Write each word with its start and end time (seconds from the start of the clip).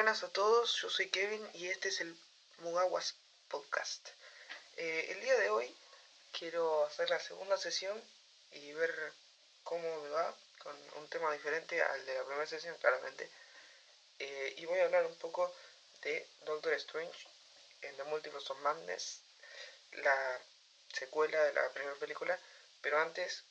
Buenas 0.00 0.22
a 0.22 0.32
todos, 0.32 0.80
yo 0.80 0.88
soy 0.88 1.10
Kevin 1.10 1.46
y 1.52 1.68
este 1.68 1.90
es 1.90 2.00
el 2.00 2.16
Mugawas 2.60 3.16
Podcast. 3.48 4.08
Eh, 4.78 5.08
el 5.10 5.20
día 5.20 5.36
de 5.36 5.50
hoy 5.50 5.76
quiero 6.32 6.86
hacer 6.86 7.10
la 7.10 7.20
segunda 7.20 7.58
sesión 7.58 8.02
y 8.52 8.72
ver 8.72 9.12
cómo 9.62 10.00
me 10.00 10.08
va 10.08 10.34
con 10.62 10.74
un 10.96 11.06
tema 11.10 11.30
diferente 11.34 11.82
al 11.82 12.06
de 12.06 12.14
la 12.14 12.24
primera 12.24 12.46
sesión, 12.46 12.74
claramente. 12.78 13.28
Eh, 14.20 14.54
y 14.56 14.64
voy 14.64 14.78
a 14.78 14.86
hablar 14.86 15.04
un 15.04 15.16
poco 15.16 15.54
de 16.00 16.26
Doctor 16.46 16.72
Strange 16.72 17.28
en 17.82 17.94
The 17.98 18.04
Multiverse 18.04 18.54
of 18.54 18.60
Madness, 18.60 19.20
la 19.92 20.40
secuela 20.94 21.44
de 21.44 21.52
la 21.52 21.68
primera 21.74 21.96
película, 21.96 22.40
pero 22.80 22.98
antes 22.98 23.44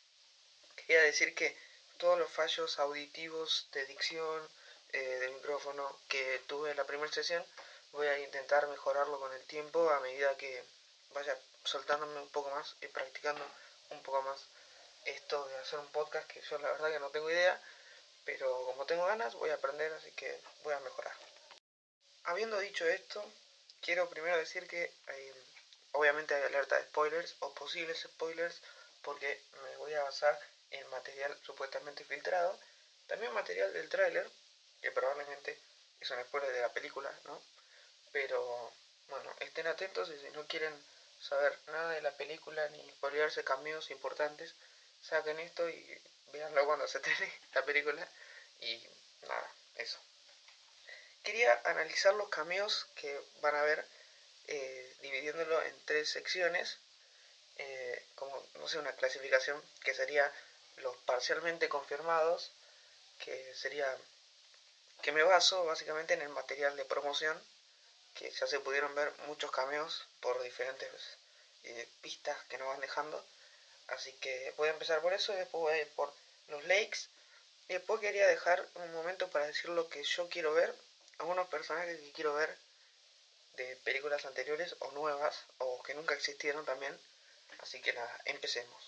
quería 0.75 1.03
decir 1.03 1.35
que 1.35 1.55
todos 1.99 2.17
los 2.17 2.31
fallos 2.31 2.79
auditivos 2.79 3.67
de 3.71 3.85
dicción, 3.85 4.49
eh, 4.93 5.19
del 5.19 5.33
micrófono 5.33 5.99
que 6.07 6.41
tuve 6.47 6.71
en 6.71 6.77
la 6.77 6.85
primera 6.85 7.11
sesión, 7.11 7.45
voy 7.91 8.07
a 8.07 8.19
intentar 8.19 8.67
mejorarlo 8.67 9.19
con 9.19 9.31
el 9.33 9.43
tiempo 9.45 9.89
a 9.89 9.99
medida 9.99 10.35
que 10.37 10.63
vaya 11.13 11.37
soltándome 11.63 12.19
un 12.19 12.29
poco 12.29 12.49
más 12.51 12.75
y 12.81 12.87
practicando 12.87 13.43
un 13.89 14.01
poco 14.03 14.21
más 14.21 14.41
esto 15.05 15.47
de 15.47 15.57
hacer 15.57 15.79
un 15.79 15.87
podcast 15.87 16.27
que 16.27 16.41
yo 16.41 16.57
la 16.59 16.71
verdad 16.71 16.91
que 16.91 16.99
no 16.99 17.09
tengo 17.09 17.29
idea, 17.29 17.61
pero 18.25 18.65
como 18.65 18.85
tengo 18.85 19.05
ganas 19.05 19.33
voy 19.35 19.49
a 19.49 19.55
aprender, 19.55 19.91
así 19.93 20.11
que 20.11 20.39
voy 20.63 20.73
a 20.73 20.79
mejorar. 20.79 21.13
Habiendo 22.23 22.59
dicho 22.59 22.87
esto, 22.87 23.23
quiero 23.81 24.09
primero 24.09 24.37
decir 24.37 24.67
que 24.67 24.83
eh, 25.07 25.33
obviamente 25.93 26.35
hay 26.35 26.43
alerta 26.43 26.77
de 26.77 26.83
spoilers 26.83 27.35
o 27.39 27.53
posibles 27.53 28.01
spoilers 28.01 28.61
porque 29.01 29.41
me 29.63 29.77
voy 29.77 29.93
a 29.93 30.03
basar 30.03 30.39
en 30.71 30.87
material 30.89 31.35
supuestamente 31.43 32.03
filtrado, 32.05 32.59
también 33.07 33.33
material 33.33 33.73
del 33.73 33.89
tráiler 33.89 34.29
que 34.81 34.91
probablemente 34.91 35.57
es 35.99 36.09
un 36.11 36.21
spoiler 36.23 36.51
de 36.51 36.61
la 36.61 36.73
película, 36.73 37.11
¿no? 37.25 37.41
Pero 38.11 38.71
bueno, 39.09 39.33
estén 39.39 39.67
atentos 39.67 40.09
y 40.09 40.19
si 40.19 40.29
no 40.31 40.45
quieren 40.47 40.73
saber 41.19 41.57
nada 41.67 41.91
de 41.91 42.01
la 42.01 42.15
película 42.15 42.67
ni 42.69 42.89
spoilearse 42.91 43.43
cambios 43.43 43.91
importantes, 43.91 44.55
saquen 45.01 45.39
esto 45.39 45.69
y 45.69 46.01
véanlo 46.31 46.65
cuando 46.65 46.87
se 46.87 46.99
termine 47.01 47.33
la 47.53 47.65
película 47.65 48.07
y 48.61 48.87
nada, 49.27 49.53
eso. 49.75 49.99
Quería 51.23 51.61
analizar 51.65 52.13
los 52.13 52.29
cameos 52.29 52.87
que 52.95 53.19
van 53.41 53.55
a 53.55 53.63
ver 53.63 53.85
eh, 54.47 54.95
dividiéndolo 55.01 55.61
en 55.61 55.85
tres 55.85 56.09
secciones, 56.09 56.77
eh, 57.57 58.05
como 58.15 58.47
no 58.55 58.67
sé, 58.67 58.79
una 58.79 58.95
clasificación 58.95 59.61
que 59.83 59.93
sería 59.93 60.31
los 60.77 60.95
parcialmente 61.03 61.67
confirmados, 61.67 62.51
que 63.19 63.53
sería 63.53 63.95
que 65.01 65.11
me 65.11 65.23
baso 65.23 65.65
básicamente 65.65 66.13
en 66.13 66.21
el 66.21 66.29
material 66.29 66.75
de 66.75 66.85
promoción, 66.85 67.41
que 68.15 68.29
ya 68.31 68.47
se 68.47 68.59
pudieron 68.59 68.93
ver 68.95 69.13
muchos 69.27 69.51
cameos 69.51 70.07
por 70.19 70.41
diferentes 70.41 70.91
eh, 71.63 71.87
pistas 72.01 72.37
que 72.45 72.57
nos 72.57 72.67
van 72.67 72.81
dejando. 72.81 73.23
Así 73.87 74.11
que 74.13 74.53
voy 74.57 74.67
a 74.67 74.73
empezar 74.73 75.01
por 75.01 75.13
eso 75.13 75.33
después 75.33 75.61
voy 75.61 75.73
a 75.73 75.81
ir 75.81 75.87
por 75.95 76.13
los 76.47 76.63
lakes. 76.65 77.09
Y 77.67 77.73
después 77.73 78.01
quería 78.01 78.27
dejar 78.27 78.67
un 78.75 78.93
momento 78.93 79.29
para 79.29 79.45
decir 79.45 79.69
lo 79.69 79.87
que 79.89 80.03
yo 80.03 80.27
quiero 80.29 80.53
ver, 80.53 80.75
algunos 81.19 81.47
personajes 81.49 81.99
que 81.99 82.11
quiero 82.11 82.33
ver 82.33 82.57
de 83.57 83.75
películas 83.77 84.25
anteriores 84.25 84.75
o 84.79 84.91
nuevas 84.91 85.45
o 85.59 85.83
que 85.83 85.93
nunca 85.93 86.15
existieron 86.15 86.65
también. 86.65 86.97
Así 87.59 87.81
que 87.81 87.93
nada, 87.93 88.21
empecemos. 88.25 88.83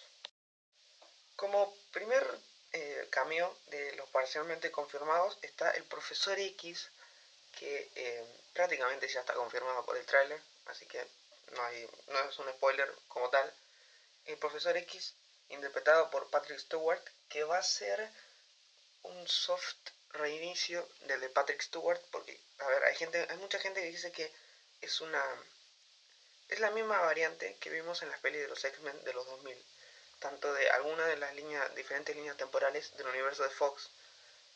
Como 1.36 1.75
primer 1.92 2.25
eh, 2.74 3.08
cameo 3.10 3.58
de 3.68 3.94
los 3.94 4.10
parcialmente 4.10 4.72
confirmados 4.72 5.38
está 5.42 5.72
el 5.72 5.84
profesor 5.84 6.40
X, 6.40 6.90
que 7.60 7.90
eh, 7.96 8.26
prácticamente 8.54 9.08
ya 9.08 9.20
está 9.20 9.34
confirmado 9.34 9.86
por 9.86 9.98
el 9.98 10.06
tráiler, 10.06 10.42
así 10.66 10.86
que 10.86 11.06
no, 11.52 11.64
hay, 11.64 11.90
no 12.08 12.20
es 12.30 12.40
un 12.40 12.50
spoiler 12.50 12.90
como 13.08 13.30
tal. 13.30 13.54
El 14.26 14.38
profesor 14.38 14.78
X, 14.78 15.14
interpretado 15.50 16.10
por 16.10 16.30
Patrick 16.30 16.60
Stewart, 16.60 17.04
que 17.28 17.44
va 17.44 17.58
a 17.58 17.64
ser 17.64 18.10
un 19.04 19.28
soft 19.28 19.90
reinicio 20.12 20.88
del 21.02 21.20
de 21.20 21.30
Patrick 21.30 21.62
Stewart, 21.62 22.02
porque, 22.12 22.40
a 22.60 22.68
ver, 22.68 22.84
hay 22.86 22.96
gente, 22.96 23.26
hay 23.30 23.38
mucha 23.38 23.60
gente 23.60 23.81
que 23.81 23.88
dice 23.88 24.12
que 24.12 24.31
es 24.81 25.02
una 25.02 25.24
es 26.48 26.60
la 26.60 26.72
misma 26.72 27.00
variante 27.00 27.56
que 27.62 27.70
vimos 27.70 28.02
en 28.02 28.10
las 28.10 28.20
pelis 28.20 28.42
de 28.42 28.48
los 28.50 28.64
X-Men 28.64 29.04
de 29.06 29.14
los 29.14 29.26
2000 29.26 29.71
tanto 30.22 30.54
de 30.54 30.70
alguna 30.70 31.08
de 31.08 31.18
las 31.18 31.34
líneas, 31.34 31.76
diferentes 31.76 32.16
líneas 32.16 32.38
temporales 32.38 32.96
del 32.96 33.08
universo 33.08 33.44
de 33.44 33.50
Fox, 33.50 33.90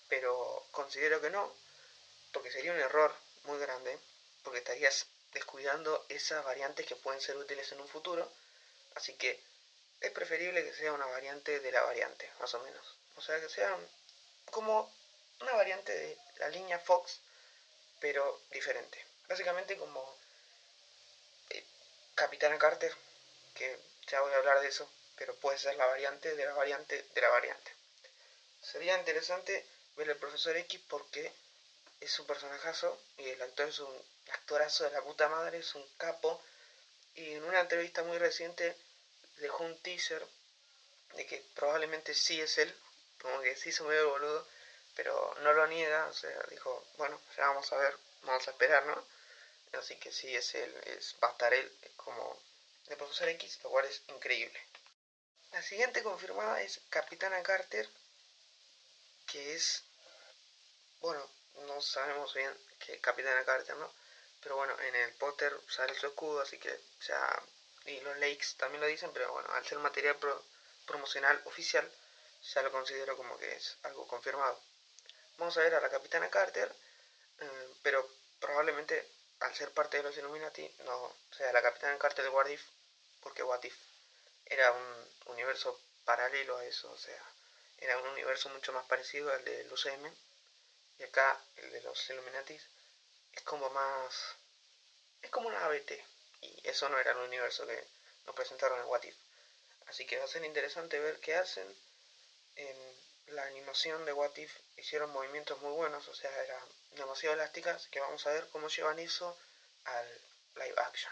pero 0.07 0.63
considero 0.71 1.19
que 1.19 1.31
no, 1.31 1.51
porque 2.31 2.51
sería 2.51 2.71
un 2.71 2.79
error 2.79 3.13
muy 3.45 3.57
grande, 3.57 3.97
porque 4.43 4.59
estarías 4.59 5.07
descuidando 5.33 6.05
esas 6.07 6.45
variantes 6.45 6.85
que 6.85 6.95
pueden 6.95 7.19
ser 7.19 7.35
útiles 7.35 7.71
en 7.71 7.81
un 7.81 7.87
futuro, 7.87 8.31
así 8.93 9.15
que 9.15 9.41
es 10.01 10.11
preferible 10.11 10.63
que 10.63 10.73
sea 10.73 10.93
una 10.93 11.07
variante 11.07 11.59
de 11.59 11.71
la 11.71 11.81
variante, 11.81 12.31
más 12.39 12.53
o 12.53 12.59
menos. 12.59 12.97
O 13.15 13.21
sea, 13.21 13.41
que 13.41 13.49
sea 13.49 13.75
como 14.51 14.93
una 15.41 15.53
variante 15.53 15.91
de 15.91 16.17
la 16.37 16.49
línea 16.49 16.77
Fox, 16.77 17.21
pero 17.99 18.39
diferente. 18.51 19.03
Básicamente 19.27 19.77
como 19.77 20.15
eh, 21.49 21.65
Capitana 22.13 22.59
Carter, 22.59 22.95
que 23.55 23.79
ya 24.07 24.21
voy 24.21 24.31
a 24.31 24.37
hablar 24.37 24.61
de 24.61 24.67
eso 24.67 24.87
pero 25.17 25.35
puede 25.35 25.57
ser 25.57 25.75
la 25.75 25.85
variante 25.85 26.35
de 26.35 26.45
la 26.45 26.53
variante 26.53 27.03
de 27.13 27.21
la 27.21 27.29
variante. 27.29 27.71
Sería 28.61 28.97
interesante 28.97 29.65
ver 29.95 30.09
el 30.09 30.17
profesor 30.17 30.55
X 30.57 30.81
porque 30.89 31.31
es 32.01 32.19
un 32.19 32.27
personajazo 32.27 32.99
y 33.17 33.29
el 33.29 33.41
actor 33.41 33.69
es 33.69 33.79
un 33.79 34.03
actorazo 34.31 34.83
de 34.83 34.91
la 34.91 35.01
puta 35.01 35.29
madre, 35.29 35.59
es 35.59 35.75
un 35.75 35.87
capo. 35.97 36.41
Y 37.15 37.33
en 37.33 37.43
una 37.43 37.61
entrevista 37.61 38.03
muy 38.03 38.17
reciente 38.17 38.75
dejó 39.37 39.63
un 39.63 39.77
teaser 39.81 40.25
de 41.13 41.25
que 41.25 41.43
probablemente 41.55 42.13
sí 42.13 42.41
es 42.41 42.57
él, 42.57 42.75
como 43.21 43.41
que 43.41 43.55
sí 43.55 43.71
se 43.71 43.83
me 43.83 43.89
ve 43.89 44.03
boludo, 44.03 44.47
pero 44.95 45.35
no 45.41 45.53
lo 45.53 45.67
niega, 45.67 46.07
o 46.07 46.13
sea, 46.13 46.31
dijo, 46.49 46.85
bueno, 46.97 47.19
ya 47.37 47.47
vamos 47.47 47.71
a 47.71 47.77
ver, 47.77 47.97
vamos 48.23 48.47
a 48.47 48.51
esperar, 48.51 48.85
¿no? 48.85 49.05
Así 49.79 49.95
que 49.97 50.11
sí 50.11 50.35
es 50.35 50.55
él, 50.55 50.73
es, 50.85 51.15
va 51.23 51.29
a 51.29 51.31
estar 51.31 51.53
él 51.53 51.71
como 51.95 52.39
el 52.87 52.97
profesor 52.97 53.29
X, 53.29 53.59
lo 53.63 53.69
cual 53.69 53.85
es 53.85 54.01
increíble. 54.09 54.59
La 55.55 55.61
siguiente 55.61 56.03
confirmada 56.03 56.61
es 56.61 56.81
Capitana 56.89 57.41
Carter, 57.41 57.87
que 59.25 59.55
es, 59.55 59.85
bueno, 60.99 61.25
no 61.65 61.81
sabemos 61.81 62.33
bien 62.33 62.51
que 62.77 62.99
Capitana 62.99 63.45
Carter, 63.45 63.77
¿no? 63.77 63.89
Pero 64.41 64.57
bueno, 64.57 64.77
en 64.81 64.95
el 64.95 65.13
póster 65.13 65.57
sale 65.69 65.95
su 65.95 66.07
escudo, 66.07 66.41
así 66.41 66.57
que 66.59 66.77
ya, 67.07 67.41
y 67.85 68.01
los 68.01 68.17
lakes 68.17 68.57
también 68.57 68.81
lo 68.81 68.87
dicen, 68.87 69.11
pero 69.13 69.31
bueno, 69.31 69.47
al 69.53 69.65
ser 69.65 69.79
material 69.79 70.17
promocional 70.85 71.41
oficial, 71.45 71.89
ya 72.53 72.61
lo 72.61 72.73
considero 72.73 73.15
como 73.15 73.37
que 73.37 73.55
es 73.55 73.77
algo 73.83 74.05
confirmado. 74.09 74.59
Vamos 75.37 75.55
a 75.55 75.61
ver 75.61 75.73
a 75.75 75.79
la 75.79 75.89
Capitana 75.89 76.29
Carter, 76.29 76.69
eh, 77.39 77.69
pero 77.81 78.05
probablemente 78.41 79.09
al 79.39 79.55
ser 79.55 79.71
parte 79.71 79.95
de 79.95 80.03
los 80.03 80.17
Illuminati 80.17 80.69
no 80.83 81.15
sea 81.31 81.53
la 81.53 81.61
Capitana 81.61 81.97
Carter 81.97 82.25
de 82.25 82.29
What 82.31 82.47
porque 83.21 83.41
What 83.41 83.63
era 84.45 84.71
un 84.71 85.09
universo 85.27 85.79
paralelo 86.05 86.57
a 86.57 86.65
eso, 86.65 86.91
o 86.91 86.97
sea, 86.97 87.21
era 87.77 87.97
un 87.97 88.09
universo 88.09 88.49
mucho 88.49 88.71
más 88.73 88.85
parecido 88.85 89.31
al 89.31 89.43
del 89.43 89.71
UCM, 89.71 90.11
y 90.99 91.03
acá 91.03 91.39
el 91.57 91.71
de 91.71 91.81
los 91.81 92.09
Illuminatis 92.09 92.69
es 93.33 93.41
como 93.43 93.69
más. 93.69 94.35
es 95.21 95.29
como 95.29 95.47
una 95.47 95.65
ABT, 95.65 95.91
y 96.41 96.67
eso 96.67 96.87
no 96.89 96.99
era 96.99 97.11
el 97.11 97.17
universo 97.17 97.65
que 97.67 97.87
nos 98.25 98.35
presentaron 98.35 98.79
en 98.79 98.85
What 98.85 99.03
If. 99.03 99.15
Así 99.87 100.05
que 100.05 100.17
va 100.17 100.25
a 100.25 100.27
ser 100.27 100.43
interesante 100.45 100.99
ver 100.99 101.19
qué 101.19 101.35
hacen. 101.35 101.67
En 102.55 103.05
la 103.27 103.43
animación 103.43 104.05
de 104.05 104.13
What 104.13 104.37
If 104.37 104.51
hicieron 104.77 105.11
movimientos 105.11 105.59
muy 105.61 105.73
buenos, 105.73 106.07
o 106.07 106.15
sea, 106.15 106.31
era 106.43 106.59
demasiado 106.91 107.35
elástica, 107.35 107.75
así 107.75 107.89
que 107.89 107.99
vamos 107.99 108.25
a 108.25 108.31
ver 108.31 108.47
cómo 108.49 108.69
llevan 108.69 108.99
eso 108.99 109.37
al 109.83 110.21
live 110.55 110.75
action. 110.77 111.11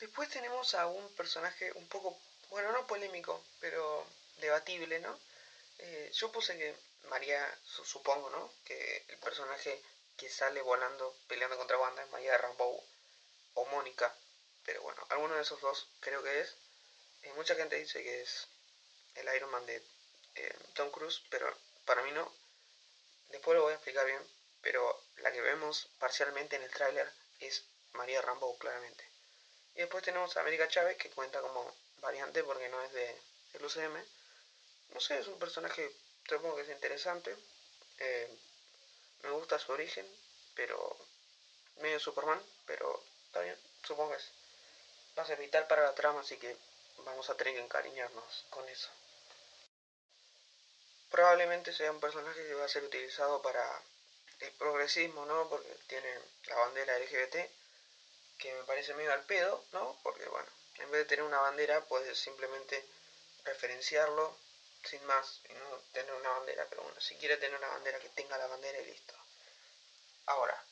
Después 0.00 0.28
tenemos 0.28 0.74
a 0.74 0.86
un 0.86 1.12
personaje 1.14 1.72
un 1.72 1.88
poco, 1.88 2.16
bueno, 2.50 2.70
no 2.72 2.86
polémico, 2.86 3.44
pero 3.60 4.06
debatible, 4.36 5.00
¿no? 5.00 5.18
Eh, 5.78 6.10
yo 6.14 6.30
puse 6.30 6.56
que 6.56 6.74
María, 7.08 7.58
supongo, 7.64 8.30
¿no? 8.30 8.52
Que 8.64 9.04
el 9.08 9.18
personaje 9.18 9.82
que 10.16 10.28
sale 10.28 10.60
volando, 10.62 11.16
peleando 11.26 11.56
contra 11.56 11.78
Wanda 11.78 12.02
es 12.02 12.10
María 12.10 12.38
Rambeau 12.38 12.84
o 13.54 13.64
Mónica. 13.66 14.14
Pero 14.64 14.82
bueno, 14.82 15.04
alguno 15.10 15.34
de 15.34 15.42
esos 15.42 15.60
dos 15.60 15.88
creo 16.00 16.22
que 16.22 16.40
es. 16.40 16.54
Eh, 17.22 17.32
mucha 17.34 17.54
gente 17.56 17.76
dice 17.76 18.02
que 18.02 18.22
es 18.22 18.46
el 19.16 19.34
Iron 19.34 19.50
Man 19.50 19.66
de 19.66 19.82
eh, 20.36 20.58
Tom 20.74 20.90
Cruise, 20.90 21.22
pero 21.30 21.52
para 21.84 22.02
mí 22.02 22.12
no. 22.12 22.32
Después 23.30 23.56
lo 23.56 23.62
voy 23.62 23.72
a 23.72 23.76
explicar 23.76 24.06
bien, 24.06 24.22
pero 24.62 25.02
la 25.16 25.32
que 25.32 25.40
vemos 25.40 25.88
parcialmente 25.98 26.56
en 26.56 26.62
el 26.62 26.70
tráiler 26.70 27.10
es 27.40 27.64
María 27.92 28.22
Rambeau, 28.22 28.56
claramente. 28.58 29.07
Y 29.78 29.82
después 29.82 30.02
tenemos 30.02 30.36
a 30.36 30.40
América 30.40 30.66
Chávez, 30.66 30.96
que 30.96 31.08
cuenta 31.10 31.40
como 31.40 31.72
variante 32.00 32.42
porque 32.42 32.68
no 32.68 32.82
es 32.82 32.92
de, 32.92 33.16
del 33.52 33.64
UCM. 33.64 33.94
No 34.92 34.98
sé, 34.98 35.20
es 35.20 35.28
un 35.28 35.38
personaje, 35.38 35.88
supongo 36.28 36.56
que 36.56 36.62
es 36.62 36.68
interesante. 36.70 37.36
Eh, 38.00 38.28
me 39.22 39.30
gusta 39.30 39.56
su 39.56 39.70
origen, 39.70 40.04
pero 40.56 40.96
medio 41.76 42.00
Superman, 42.00 42.42
pero 42.66 43.00
está 43.26 43.38
bien, 43.38 43.56
supongo 43.84 44.10
que 44.10 44.16
es. 44.16 44.32
Va 45.16 45.22
a 45.22 45.26
ser 45.26 45.38
vital 45.38 45.68
para 45.68 45.84
la 45.84 45.94
trama, 45.94 46.22
así 46.22 46.36
que 46.38 46.56
vamos 47.04 47.30
a 47.30 47.36
tener 47.36 47.54
que 47.54 47.60
encariñarnos 47.60 48.46
con 48.50 48.68
eso. 48.68 48.88
Probablemente 51.08 51.72
sea 51.72 51.92
un 51.92 52.00
personaje 52.00 52.44
que 52.48 52.54
va 52.54 52.64
a 52.64 52.68
ser 52.68 52.82
utilizado 52.82 53.40
para 53.42 53.80
el 54.40 54.50
progresismo, 54.54 55.24
¿no? 55.24 55.48
Porque 55.48 55.72
tiene 55.86 56.18
la 56.46 56.56
bandera 56.56 56.98
LGBT, 56.98 57.36
que 58.38 58.54
me 58.54 58.64
parece 58.64 58.94
medio 58.94 59.12
al 59.12 59.24
pedo, 59.24 59.64
¿no? 59.72 59.98
Porque, 60.02 60.26
bueno, 60.28 60.48
en 60.76 60.90
vez 60.90 61.02
de 61.02 61.04
tener 61.06 61.24
una 61.24 61.40
bandera, 61.40 61.84
puedes 61.86 62.18
simplemente 62.18 62.84
referenciarlo 63.44 64.36
sin 64.84 65.04
más 65.06 65.40
y 65.48 65.52
no 65.54 65.78
tener 65.92 66.12
una 66.14 66.30
bandera. 66.30 66.66
Pero 66.70 66.82
bueno, 66.82 67.00
si 67.00 67.16
quiere 67.16 67.36
tener 67.36 67.58
una 67.58 67.68
bandera, 67.68 67.98
que 67.98 68.08
tenga 68.10 68.38
la 68.38 68.46
bandera 68.46 68.78
y 68.80 68.86
listo. 68.86 69.14
Ahora, 70.26 70.62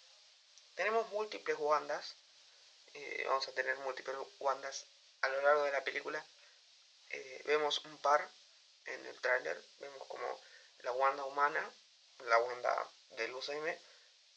tenemos 0.74 1.08
múltiples 1.10 1.56
Wandas. 1.58 2.14
Eh, 2.94 3.24
vamos 3.26 3.48
a 3.48 3.52
tener 3.52 3.76
múltiples 3.78 4.16
Wandas 4.38 4.86
a 5.22 5.28
lo 5.28 5.42
largo 5.42 5.64
de 5.64 5.72
la 5.72 5.84
película. 5.84 6.24
Eh, 7.10 7.42
vemos 7.46 7.84
un 7.84 7.98
par 7.98 8.28
en 8.86 9.06
el 9.06 9.20
tráiler. 9.20 9.60
Vemos 9.80 10.06
como 10.06 10.40
la 10.80 10.92
Wanda 10.92 11.24
humana, 11.24 11.72
la 12.20 12.38
Wanda 12.38 12.90
del 13.16 13.34
UCM. 13.34 13.76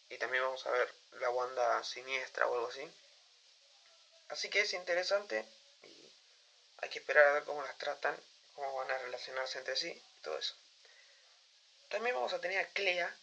Y 0.09 0.17
también 0.17 0.43
vamos 0.43 0.65
a 0.65 0.71
ver 0.71 0.91
la 1.19 1.29
Wanda 1.29 1.83
siniestra 1.83 2.47
o 2.47 2.55
algo 2.55 2.67
así. 2.69 2.91
Así 4.29 4.49
que 4.49 4.61
es 4.61 4.73
interesante 4.73 5.45
y 5.83 6.11
hay 6.77 6.89
que 6.89 6.99
esperar 6.99 7.27
a 7.27 7.33
ver 7.33 7.43
cómo 7.43 7.63
las 7.63 7.77
tratan, 7.77 8.15
cómo 8.53 8.73
van 8.75 8.91
a 8.91 8.97
relacionarse 8.99 9.57
entre 9.57 9.75
sí 9.75 9.89
y 9.89 10.21
todo 10.21 10.37
eso. 10.37 10.55
También 11.89 12.15
vamos 12.15 12.33
a 12.33 12.39
tener 12.39 12.59
a 12.59 12.67
Clea, 12.69 13.17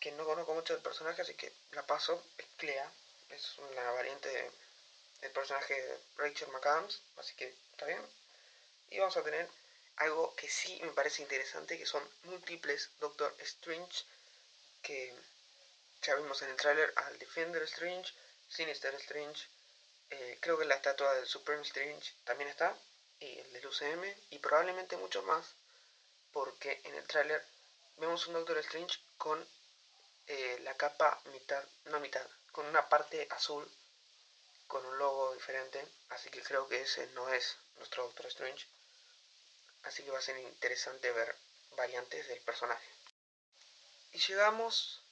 que 0.00 0.12
no 0.12 0.24
conozco 0.24 0.54
mucho 0.54 0.74
del 0.74 0.82
personaje, 0.82 1.22
así 1.22 1.34
que 1.34 1.52
la 1.72 1.84
paso. 1.84 2.24
Es 2.38 2.46
Clea, 2.56 2.92
es 3.30 3.58
una 3.58 3.90
variante 3.90 4.28
del 5.20 5.32
personaje 5.32 5.74
de 5.74 5.98
Rachel 6.16 6.48
McAdams, 6.48 7.02
así 7.16 7.34
que 7.34 7.52
está 7.72 7.86
bien. 7.86 8.00
Y 8.90 8.98
vamos 9.00 9.16
a 9.16 9.24
tener 9.24 9.48
algo 9.96 10.34
que 10.36 10.48
sí 10.48 10.78
me 10.82 10.92
parece 10.92 11.22
interesante, 11.22 11.76
que 11.76 11.86
son 11.86 12.08
múltiples 12.22 12.90
Doctor 13.00 13.34
Strange, 13.40 14.04
que 14.82 15.12
ya 16.02 16.14
vimos 16.14 16.40
en 16.42 16.50
el 16.50 16.56
tráiler 16.56 16.92
al 16.94 17.18
Defender 17.18 17.62
Strange, 17.64 18.14
Sinister 18.48 18.94
Strange, 18.94 19.48
eh, 20.10 20.38
creo 20.40 20.58
que 20.58 20.64
la 20.64 20.76
estatua 20.76 21.14
del 21.14 21.26
Supreme 21.26 21.62
Strange 21.62 22.12
también 22.24 22.48
está, 22.48 22.76
y 23.20 23.38
el 23.38 23.52
del 23.52 23.66
UCM, 23.66 24.04
y 24.30 24.38
probablemente 24.38 24.96
mucho 24.96 25.22
más, 25.22 25.54
porque 26.32 26.80
en 26.84 26.94
el 26.94 27.06
tráiler 27.06 27.44
vemos 27.96 28.26
un 28.26 28.34
Doctor 28.34 28.58
Strange 28.58 28.98
con 29.16 29.46
eh, 30.26 30.60
la 30.62 30.74
capa 30.76 31.20
mitad, 31.32 31.64
no 31.86 32.00
mitad, 32.00 32.26
con 32.52 32.66
una 32.66 32.88
parte 32.88 33.26
azul, 33.30 33.70
con 34.66 34.84
un 34.84 34.98
logo 34.98 35.34
diferente, 35.34 35.86
así 36.10 36.30
que 36.30 36.42
creo 36.42 36.68
que 36.68 36.82
ese 36.82 37.06
no 37.08 37.32
es 37.32 37.56
nuestro 37.76 38.04
Doctor 38.04 38.26
Strange, 38.26 38.66
así 39.82 40.02
que 40.02 40.10
va 40.10 40.18
a 40.18 40.22
ser 40.22 40.38
interesante 40.38 41.10
ver 41.12 41.34
variantes 41.76 42.28
del 42.28 42.40
personaje. 42.42 42.88
Y 44.12 44.18
llegamos, 44.18 45.02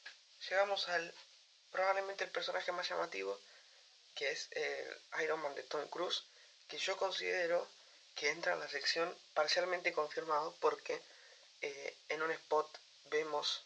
llegamos 0.48 0.88
al 0.88 1.14
probablemente 1.70 2.24
el 2.24 2.30
personaje 2.30 2.72
más 2.72 2.88
llamativo, 2.88 3.40
que 4.16 4.30
es 4.30 4.48
el 4.52 5.22
Iron 5.22 5.40
Man 5.40 5.54
de 5.54 5.62
Tom 5.62 5.86
Cruise, 5.88 6.24
que 6.66 6.78
yo 6.78 6.96
considero 6.96 7.68
que 8.16 8.30
entra 8.30 8.54
en 8.54 8.60
la 8.60 8.68
sección 8.68 9.14
parcialmente 9.34 9.92
confirmado 9.92 10.56
porque 10.58 11.00
eh, 11.60 11.96
en 12.08 12.22
un 12.22 12.30
spot 12.30 12.78
vemos 13.10 13.64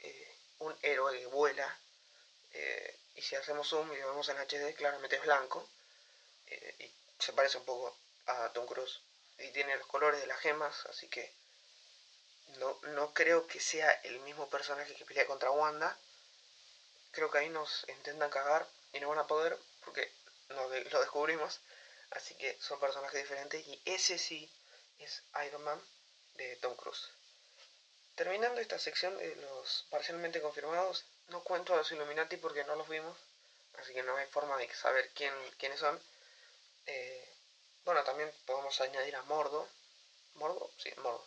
eh, 0.00 0.34
un 0.58 0.76
héroe 0.82 1.18
que 1.18 1.26
vuela 1.26 1.78
eh, 2.52 2.98
y 3.14 3.22
si 3.22 3.36
hacemos 3.36 3.68
zoom 3.68 3.90
y 3.92 3.96
lo 3.96 4.08
vemos 4.08 4.28
en 4.28 4.36
HD 4.36 4.74
claramente 4.74 5.16
es 5.16 5.22
blanco 5.22 5.68
y 6.78 6.92
se 7.18 7.32
parece 7.32 7.58
un 7.58 7.64
poco 7.64 7.96
a 8.26 8.52
Tom 8.52 8.66
Cruise. 8.66 9.00
Y 9.38 9.50
tiene 9.52 9.76
los 9.76 9.86
colores 9.86 10.20
de 10.20 10.26
las 10.26 10.40
gemas 10.40 10.84
así 10.86 11.08
que 11.08 11.32
no, 12.58 12.78
no 12.82 13.14
creo 13.14 13.46
que 13.46 13.60
sea 13.60 13.90
el 14.02 14.18
mismo 14.20 14.48
personaje 14.50 14.94
que 14.94 15.04
pelea 15.04 15.26
contra 15.26 15.52
Wanda. 15.52 15.96
Creo 17.12 17.30
que 17.30 17.38
ahí 17.38 17.48
nos 17.48 17.88
intentan 17.88 18.30
cagar 18.30 18.66
y 18.92 19.00
no 19.00 19.08
van 19.08 19.20
a 19.20 19.26
poder 19.26 19.58
porque 19.84 20.12
no, 20.50 20.68
lo 20.68 21.00
descubrimos. 21.00 21.60
Así 22.10 22.34
que 22.34 22.58
son 22.60 22.80
personajes 22.80 23.22
diferentes 23.22 23.66
y 23.66 23.80
ese 23.84 24.18
sí 24.18 24.50
es 24.98 25.22
Iron 25.46 25.62
Man 25.62 25.80
de 26.34 26.56
Tom 26.56 26.74
Cruise. 26.74 27.08
Terminando 28.16 28.60
esta 28.60 28.78
sección 28.78 29.16
de 29.16 29.36
los 29.36 29.86
parcialmente 29.90 30.42
confirmados, 30.42 31.04
no 31.28 31.42
cuento 31.42 31.72
a 31.72 31.76
los 31.76 31.92
Illuminati 31.92 32.36
porque 32.36 32.64
no 32.64 32.74
los 32.74 32.88
vimos, 32.88 33.16
así 33.78 33.94
que 33.94 34.02
no 34.02 34.16
hay 34.16 34.26
forma 34.26 34.56
de 34.58 34.72
saber 34.74 35.10
quién, 35.14 35.32
quiénes 35.58 35.78
son. 35.78 36.00
Eh, 36.86 37.32
bueno, 37.84 38.02
también 38.04 38.30
podemos 38.44 38.80
añadir 38.80 39.14
a 39.16 39.22
Mordo. 39.22 39.68
¿Mordo? 40.34 40.70
Sí, 40.78 40.92
Mordo. 40.96 41.24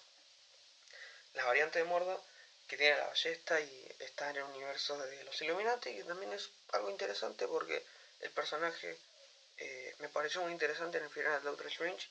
La 1.33 1.45
variante 1.45 1.79
de 1.79 1.85
Mordo 1.85 2.23
que 2.67 2.77
tiene 2.77 2.97
la 2.97 3.07
ballesta 3.07 3.59
y 3.59 3.95
está 3.99 4.29
en 4.29 4.37
el 4.37 4.43
universo 4.43 4.97
de 4.97 5.23
los 5.23 5.41
Illuminati, 5.41 5.95
que 5.95 6.03
también 6.03 6.33
es 6.33 6.49
algo 6.71 6.89
interesante 6.89 7.47
porque 7.47 7.85
el 8.23 8.31
personaje 8.31 8.97
eh, 9.57 9.95
me 9.99 10.09
pareció 10.09 10.41
muy 10.41 10.51
interesante 10.51 10.97
en 10.97 11.03
el 11.03 11.09
final 11.09 11.43
de 11.43 11.49
Doctor 11.49 11.67
Strange 11.67 12.09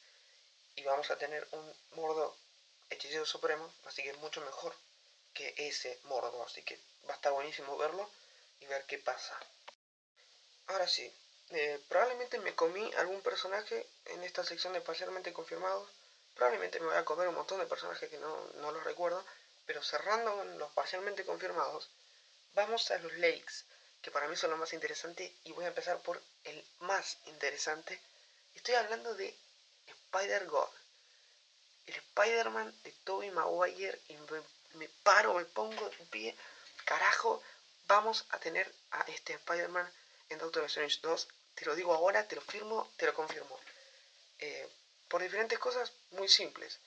y 0.77 0.85
vamos 0.85 1.11
a 1.11 1.17
tener 1.17 1.47
un 1.53 1.75
mordo 1.97 2.37
hechicero 2.91 3.25
supremo, 3.25 3.73
así 3.87 4.03
que 4.03 4.11
es 4.11 4.19
mucho 4.19 4.41
mejor 4.43 4.75
que 5.33 5.55
ese 5.57 5.99
mordo, 6.05 6.45
así 6.45 6.63
que 6.63 6.79
va 7.09 7.15
a 7.15 7.17
estar 7.17 7.33
buenísimo 7.33 7.77
verlo 7.79 8.09
y 8.61 8.67
ver 8.67 8.85
qué 8.85 8.99
pasa. 8.99 9.39
Ahora 10.67 10.87
sí, 10.87 11.11
eh, 11.51 11.81
probablemente 11.89 12.39
me 12.39 12.55
comí 12.55 12.91
algún 12.99 13.23
personaje 13.23 13.87
en 14.07 14.23
esta 14.23 14.45
sección 14.45 14.75
de 14.75 14.83
parcialmente 14.83 15.33
confirmados, 15.33 15.89
probablemente 16.35 16.79
me 16.79 16.87
voy 16.87 16.97
a 16.97 17.05
comer 17.05 17.29
un 17.29 17.35
montón 17.35 17.59
de 17.59 17.67
personajes 17.67 18.09
que 18.11 18.19
no, 18.19 18.51
no 18.57 18.71
los 18.71 18.85
recuerdo, 18.85 19.25
pero 19.65 19.83
cerrando 19.83 20.37
con 20.37 20.59
los 20.59 20.71
parcialmente 20.73 21.25
confirmados, 21.25 21.89
vamos 22.55 22.91
a 22.91 22.99
los 22.99 23.13
lakes 23.15 23.65
que 24.03 24.11
para 24.11 24.27
mí 24.29 24.37
son 24.37 24.51
lo 24.51 24.57
más 24.57 24.73
interesante 24.73 25.33
y 25.45 25.53
voy 25.53 25.65
a 25.65 25.69
empezar 25.69 25.99
por 26.01 26.21
el 26.45 26.65
más 26.81 27.19
interesante. 27.27 28.01
Estoy 28.55 28.75
hablando 28.75 29.15
de 29.15 29.35
Spider-God, 29.87 30.69
el 31.87 31.95
Spider-Man 31.95 32.75
de 32.83 32.93
Tobey 33.05 33.31
Maguire 33.31 33.99
y 34.09 34.17
me, 34.75 34.89
paro, 35.05 35.35
me 35.35 35.45
pongo 35.45 35.91
en 35.99 36.07
pie, 36.09 36.37
carajo, 36.85 37.43
vamos 37.87 38.27
a 38.31 38.39
tener 38.39 38.73
a 38.91 39.03
este 39.03 39.35
Spider-Man 39.35 39.91
en 40.31 40.39
Doctor 40.39 40.65
Strange 40.65 40.99
2, 41.01 41.29
te 41.55 41.65
lo 41.65 41.75
digo 41.77 41.95
ahora, 41.95 42.27
te 42.27 42.37
lo 42.37 42.43
firmo, 42.43 42.91
te 42.97 43.07
lo 43.07 43.15
confirmo. 43.15 43.59
Eh, 44.41 44.69
por 45.09 45.23
diferentes 45.23 45.59
cosas 45.59 45.93
muy 46.13 46.29
simples. 46.29 46.81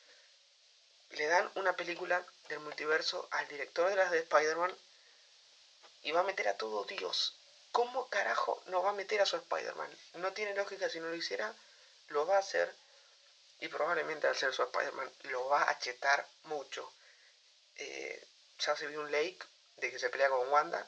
Le 1.12 1.28
dan 1.28 1.50
una 1.56 1.76
película 1.76 2.26
del 2.50 2.60
multiverso 2.60 3.28
al 3.32 3.48
director 3.48 3.88
de 3.88 3.96
las 3.96 4.12
de 4.12 4.20
Spider-Man 4.20 4.76
y 6.06 6.12
va 6.12 6.22
a 6.22 6.24
meter 6.24 6.48
a 6.48 6.58
todo 6.58 6.86
Dios. 6.86 7.36
¿Cómo 7.72 8.08
carajo 8.10 8.62
no 8.68 8.82
va 8.84 8.92
a 8.92 8.94
meter 8.94 9.22
a 9.22 9.26
su 9.26 9.36
Spider-Man? 9.36 9.90
No 10.14 10.32
tiene 10.34 10.56
lógica 10.56 10.88
si 10.88 11.00
no 11.00 11.08
lo 11.08 11.16
hiciera, 11.16 11.54
lo 12.10 12.26
va 12.26 12.38
a 12.38 12.40
hacer 12.40 12.74
y 13.60 13.68
probablemente 13.68 14.28
al 14.28 14.36
ser 14.36 14.54
su 14.54 14.64
Spider-Man 14.64 15.12
lo 15.24 15.48
va 15.48 15.68
a 15.70 15.80
chetar 15.80 16.28
mucho. 16.44 16.94
Eh, 17.76 18.24
ya 18.60 18.76
se 18.76 18.88
vio 18.88 19.02
un 19.02 19.12
Lake 19.12 19.40
de 19.78 19.92
que 19.92 20.00
se 20.00 20.10
pelea 20.10 20.30
con 20.30 20.48
Wanda, 20.50 20.88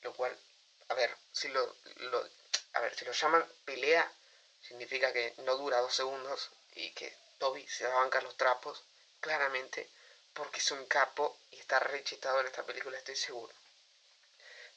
lo 0.00 0.14
cual, 0.14 0.36
a 0.88 0.94
ver, 0.94 1.14
si 1.32 1.48
lo, 1.48 1.76
lo, 1.96 2.26
a 2.72 2.80
ver, 2.80 2.96
si 2.96 3.04
lo 3.04 3.12
llaman 3.12 3.46
pelea, 3.66 4.10
significa 4.62 5.12
que 5.12 5.34
no 5.44 5.56
dura 5.56 5.80
dos 5.80 5.94
segundos 5.94 6.50
y 6.72 6.92
que 6.92 7.14
Toby 7.38 7.68
se 7.68 7.86
va 7.86 7.92
a 7.92 8.00
bancar 8.00 8.22
los 8.22 8.36
trapos, 8.38 8.82
claramente, 9.20 9.90
porque 10.32 10.60
es 10.60 10.70
un 10.70 10.86
capo 10.86 11.38
y 11.50 11.58
está 11.60 11.78
rechetado 11.78 12.40
en 12.40 12.46
esta 12.46 12.64
película, 12.64 12.96
estoy 12.96 13.16
seguro. 13.16 13.54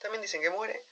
También 0.04 0.22
dicen 0.22 0.42
que 0.42 0.50
muere. 0.50 0.86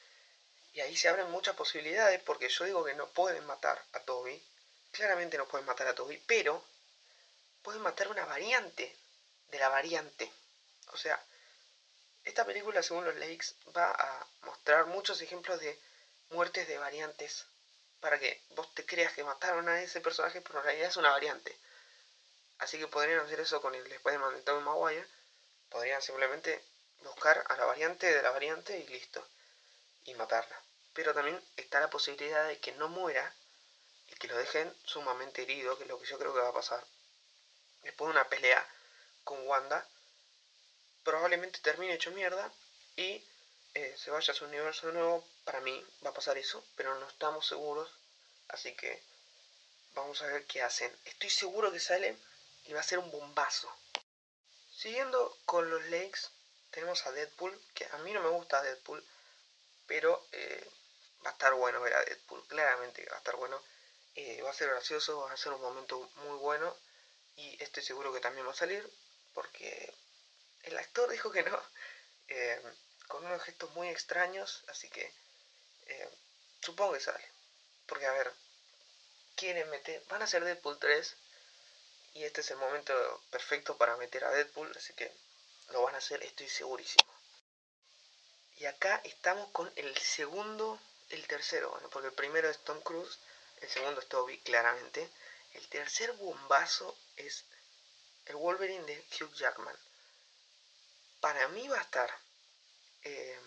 Y 0.74 0.80
ahí 0.80 0.96
se 0.96 1.10
abren 1.10 1.30
muchas 1.32 1.54
posibilidades 1.54 2.22
porque 2.22 2.48
yo 2.48 2.64
digo 2.64 2.86
que 2.86 2.96
no 2.96 3.08
pueden 3.10 3.46
matar 3.46 3.84
a 3.92 4.00
Toby. 4.00 4.42
Claramente 4.92 5.38
no 5.38 5.46
pueden 5.50 5.66
matar 5.66 5.88
a 5.88 5.94
Toby, 5.94 6.18
pero 6.26 6.64
pueden 7.62 7.82
matar 7.82 8.08
una 8.08 8.26
variante 8.26 8.96
de 9.50 9.60
la 9.60 9.68
variante. 9.68 10.32
O 10.94 10.98
sea, 10.98 11.22
esta 12.24 12.46
película, 12.46 12.82
según 12.82 13.04
los 13.04 13.16
Lakes, 13.18 13.54
va 13.76 13.92
a 13.92 14.26
mostrar 14.44 14.86
muchos 14.86 15.22
ejemplos 15.22 15.60
de 15.60 15.78
muertes 16.30 16.70
de 16.70 16.78
variantes 16.78 17.46
para 18.00 18.18
que 18.18 18.42
vos 18.52 18.74
te 18.74 18.86
creas 18.86 19.12
que 19.12 19.26
mataron 19.26 19.68
a 19.68 19.82
ese 19.82 20.00
personaje, 20.00 20.40
pero 20.40 20.60
en 20.60 20.66
realidad 20.66 20.88
es 20.88 20.96
una 20.96 21.12
variante. 21.12 21.54
Así 22.60 22.80
que 22.80 22.88
podrían 22.88 23.20
hacer 23.20 23.42
eso 23.42 23.62
con 23.62 23.76
el 23.76 23.92
Spider-Man 23.92 24.36
de 24.36 24.42
Tobey 24.44 24.64
Maguire. 24.64 25.08
Podrían 25.70 26.02
simplemente 26.02 26.64
buscar 27.04 27.44
a 27.48 27.56
la 27.58 27.66
variante 27.66 28.12
de 28.12 28.22
la 28.22 28.32
variante 28.32 28.78
y 28.78 28.88
listo. 28.88 29.26
Y 30.06 30.14
matarla. 30.16 30.62
Pero 30.94 31.14
también 31.14 31.42
está 31.58 31.80
la 31.80 31.90
posibilidad 31.90 32.48
de 32.48 32.60
que 32.60 32.72
no 32.74 32.90
muera 32.90 33.34
y 34.08 34.16
que 34.16 34.28
lo 34.28 34.38
dejen 34.38 34.76
sumamente 34.84 35.44
herido, 35.44 35.78
que 35.78 35.84
es 35.84 35.90
lo 35.90 36.00
que 36.00 36.08
yo 36.08 36.18
creo 36.18 36.34
que 36.34 36.40
va 36.40 36.50
a 36.50 36.54
pasar. 36.54 36.84
Después 37.84 38.08
de 38.08 38.20
una 38.20 38.30
pelea 38.30 38.68
con 39.24 39.48
Wanda, 39.48 39.88
probablemente 41.04 41.60
termine 41.60 41.94
hecho 41.94 42.12
mierda 42.12 42.52
y 42.96 43.26
eh, 43.74 43.96
se 43.98 44.12
vaya 44.12 44.34
a 44.34 44.36
su 44.36 44.46
universo 44.46 44.88
de 44.88 44.94
nuevo, 44.94 45.26
para 45.46 45.62
mí 45.62 45.86
va 46.06 46.10
a 46.10 46.14
pasar 46.14 46.38
eso, 46.38 46.64
pero 46.76 47.00
no 47.00 47.08
estamos 47.08 47.48
seguros, 47.48 47.90
así 48.50 48.76
que 48.76 49.02
vamos 49.94 50.22
a 50.22 50.28
ver 50.28 50.46
qué 50.46 50.62
hacen. 50.62 50.96
Estoy 51.06 51.30
seguro 51.30 51.72
que 51.72 51.80
sale 51.80 52.18
y 52.66 52.74
va 52.74 52.82
a 52.82 52.84
ser 52.84 53.00
un 53.00 53.10
bombazo. 53.12 53.74
Siguiendo 54.76 55.38
con 55.46 55.70
los 55.70 55.84
Lakes, 55.86 56.30
tenemos 56.72 57.06
a 57.06 57.12
Deadpool, 57.12 57.60
que 57.74 57.86
a 57.86 57.98
mí 58.00 58.14
no 58.14 58.22
me 58.22 58.30
gusta 58.30 58.62
Deadpool, 58.62 59.04
pero 59.88 60.26
eh, 60.32 60.70
va 61.26 61.30
a 61.30 61.34
estar 61.34 61.54
bueno 61.54 61.82
ver 61.82 61.94
a 61.94 62.04
Deadpool, 62.04 62.46
claramente 62.48 63.06
va 63.10 63.16
a 63.16 63.20
estar 63.20 63.36
bueno. 63.36 63.62
Eh, 64.16 64.42
va 64.42 64.50
a 64.50 64.54
ser 64.54 64.70
gracioso, 64.70 65.22
va 65.22 65.32
a 65.32 65.38
ser 65.38 65.54
un 65.54 65.62
momento 65.62 66.00
muy 66.16 66.38
bueno 66.38 66.76
y 67.38 67.62
estoy 67.64 67.82
seguro 67.82 68.12
que 68.12 68.20
también 68.20 68.46
va 68.46 68.52
a 68.52 68.56
salir 68.56 68.90
porque 69.34 69.94
el 70.64 70.78
actor 70.78 71.10
dijo 71.10 71.32
que 71.32 71.44
no, 71.44 71.62
eh, 72.28 72.62
con 73.08 73.26
unos 73.26 73.42
gestos 73.44 73.72
muy 73.72 73.88
extraños, 73.90 74.64
así 74.68 74.90
que 74.90 75.14
supongo 76.62 76.94
que 76.94 77.00
sale. 77.00 77.26
Porque 77.86 78.06
a 78.06 78.14
ver, 78.14 78.32
quieren 79.36 79.70
meter, 79.70 80.02
van 80.10 80.22
a 80.22 80.26
hacer 80.26 80.44
Deadpool 80.44 80.80
3 80.80 81.16
y 82.14 82.24
este 82.24 82.42
es 82.42 82.52
el 82.52 82.58
momento 82.58 82.94
perfecto 83.30 83.78
para 83.78 83.98
meter 83.98 84.24
a 84.24 84.32
Deadpool, 84.32 84.72
así 84.78 84.94
que 84.94 85.12
lo 85.72 85.84
van 85.84 85.96
a 85.96 86.00
hacer, 86.00 86.24
estoy 86.24 86.48
segurísimo. 86.50 87.12
Y 88.58 88.66
acá 88.66 89.02
estamos 89.04 89.50
con 89.52 89.72
el 89.76 89.98
segundo, 89.98 90.80
el 91.10 91.26
tercero, 91.28 91.80
porque 91.92 92.10
el 92.10 92.14
primero 92.14 92.50
es 92.50 92.60
Tom 92.60 92.80
Cruise, 92.82 93.18
el 93.62 93.70
segundo 93.70 94.02
es 94.02 94.08
Toby, 94.08 94.38
claramente. 94.40 95.10
El 95.54 95.68
tercer 95.68 96.12
bombazo 96.14 96.96
es 97.18 97.44
el 98.26 98.36
Wolverine 98.36 98.86
de 98.86 99.04
Hugh 99.20 99.34
Jackman. 99.34 99.76
Para 101.20 101.48
mí 101.50 101.68
va 101.68 101.78
a 101.78 101.82
estar, 101.82 102.12
eh, 103.04 103.40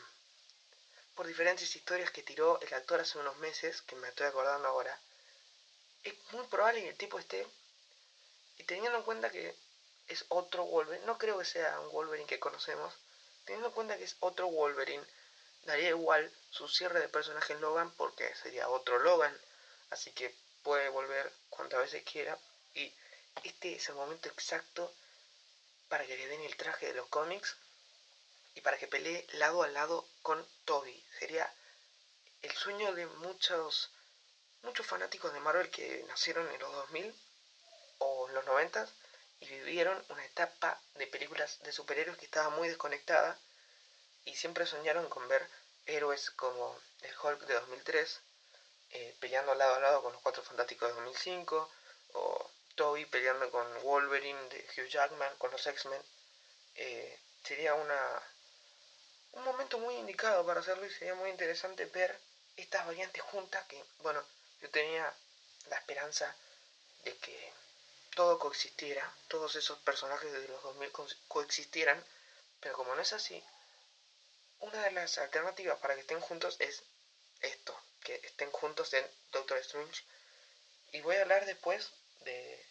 por 1.14 1.26
diferentes 1.26 1.74
historias 1.74 2.10
que 2.10 2.22
tiró 2.22 2.60
el 2.60 2.74
actor 2.74 3.00
hace 3.00 3.18
unos 3.18 3.36
meses, 3.38 3.82
que 3.82 3.96
me 3.96 4.08
estoy 4.08 4.26
acordando 4.26 4.68
ahora, 4.68 4.98
es 6.02 6.14
muy 6.32 6.46
probable 6.46 6.82
que 6.82 6.88
el 6.90 6.96
tipo 6.96 7.18
esté, 7.18 7.46
y 8.58 8.64
teniendo 8.64 8.98
en 8.98 9.04
cuenta 9.04 9.30
que 9.30 9.56
es 10.08 10.24
otro 10.28 10.64
Wolverine, 10.64 11.06
no 11.06 11.18
creo 11.18 11.38
que 11.38 11.44
sea 11.44 11.80
un 11.80 11.90
Wolverine 11.92 12.26
que 12.26 12.40
conocemos, 12.40 12.94
teniendo 13.44 13.68
en 13.68 13.74
cuenta 13.74 13.96
que 13.96 14.04
es 14.04 14.16
otro 14.20 14.48
Wolverine, 14.48 15.04
daría 15.64 15.90
igual 15.90 16.30
su 16.50 16.68
cierre 16.68 17.00
de 17.00 17.08
personaje 17.08 17.52
en 17.52 17.60
Logan 17.60 17.90
porque 17.92 18.34
sería 18.36 18.68
otro 18.68 18.98
Logan, 18.98 19.36
así 19.90 20.12
que 20.12 20.34
puede 20.62 20.88
volver 20.88 21.32
cuantas 21.50 21.80
veces 21.80 22.02
quiera. 22.04 22.38
Y 22.74 22.92
este 23.44 23.76
es 23.76 23.88
el 23.88 23.94
momento 23.94 24.28
exacto 24.28 24.92
para 25.88 26.06
que 26.06 26.16
le 26.16 26.26
den 26.26 26.42
el 26.42 26.56
traje 26.56 26.86
de 26.86 26.94
los 26.94 27.06
cómics 27.08 27.56
y 28.54 28.60
para 28.60 28.78
que 28.78 28.88
pelee 28.88 29.26
lado 29.32 29.62
a 29.62 29.68
lado 29.68 30.06
con 30.22 30.44
Toby. 30.64 31.04
Sería 31.18 31.52
el 32.42 32.52
sueño 32.52 32.92
de 32.94 33.06
muchos 33.06 33.90
muchos 34.62 34.86
fanáticos 34.86 35.32
de 35.32 35.40
Marvel 35.40 35.70
que 35.70 36.04
nacieron 36.08 36.48
en 36.48 36.58
los 36.58 36.72
2000 36.72 37.14
o 37.98 38.28
en 38.28 38.34
los 38.34 38.46
90 38.46 38.88
vivieron 39.48 40.04
una 40.08 40.24
etapa 40.24 40.80
de 40.94 41.06
películas 41.06 41.62
de 41.62 41.72
superhéroes 41.72 42.18
que 42.18 42.26
estaba 42.26 42.50
muy 42.50 42.68
desconectada 42.68 43.38
y 44.24 44.34
siempre 44.34 44.66
soñaron 44.66 45.08
con 45.08 45.26
ver 45.28 45.48
héroes 45.86 46.30
como 46.30 46.78
el 47.02 47.14
Hulk 47.22 47.46
de 47.46 47.54
2003 47.54 48.20
eh, 48.90 49.16
peleando 49.18 49.54
lado 49.54 49.74
a 49.74 49.80
lado 49.80 50.02
con 50.02 50.12
los 50.12 50.22
Cuatro 50.22 50.42
Fantásticos 50.44 50.88
de 50.88 50.94
2005 50.94 51.70
o 52.12 52.50
Toby 52.76 53.06
peleando 53.06 53.50
con 53.50 53.66
Wolverine 53.82 54.48
de 54.50 54.66
Hugh 54.76 54.88
Jackman 54.88 55.34
con 55.36 55.50
los 55.50 55.66
X-Men. 55.66 56.00
Eh, 56.76 57.18
sería 57.42 57.74
una 57.74 58.22
un 59.32 59.44
momento 59.44 59.78
muy 59.78 59.96
indicado 59.96 60.46
para 60.46 60.60
hacerlo 60.60 60.86
y 60.86 60.90
sería 60.90 61.16
muy 61.16 61.28
interesante 61.30 61.86
ver 61.86 62.16
estas 62.56 62.86
variantes 62.86 63.20
juntas 63.22 63.64
que 63.66 63.84
bueno 63.98 64.22
yo 64.60 64.70
tenía 64.70 65.12
la 65.68 65.76
esperanza 65.76 66.34
de 67.02 67.16
que 67.16 67.52
todo 68.14 68.38
coexistiera, 68.38 69.12
todos 69.28 69.56
esos 69.56 69.78
personajes 69.80 70.32
de 70.32 70.48
los 70.48 70.62
2000 70.62 70.92
coexistieran, 71.28 72.02
pero 72.60 72.74
como 72.74 72.94
no 72.94 73.02
es 73.02 73.12
así, 73.12 73.42
una 74.60 74.82
de 74.82 74.92
las 74.92 75.18
alternativas 75.18 75.78
para 75.78 75.94
que 75.94 76.00
estén 76.00 76.20
juntos 76.20 76.56
es 76.60 76.82
esto, 77.40 77.78
que 78.00 78.14
estén 78.24 78.50
juntos 78.50 78.92
en 78.94 79.06
Doctor 79.32 79.58
Strange. 79.58 80.02
Y 80.92 81.00
voy 81.00 81.16
a 81.16 81.22
hablar 81.22 81.44
después 81.44 81.90
de 82.20 82.66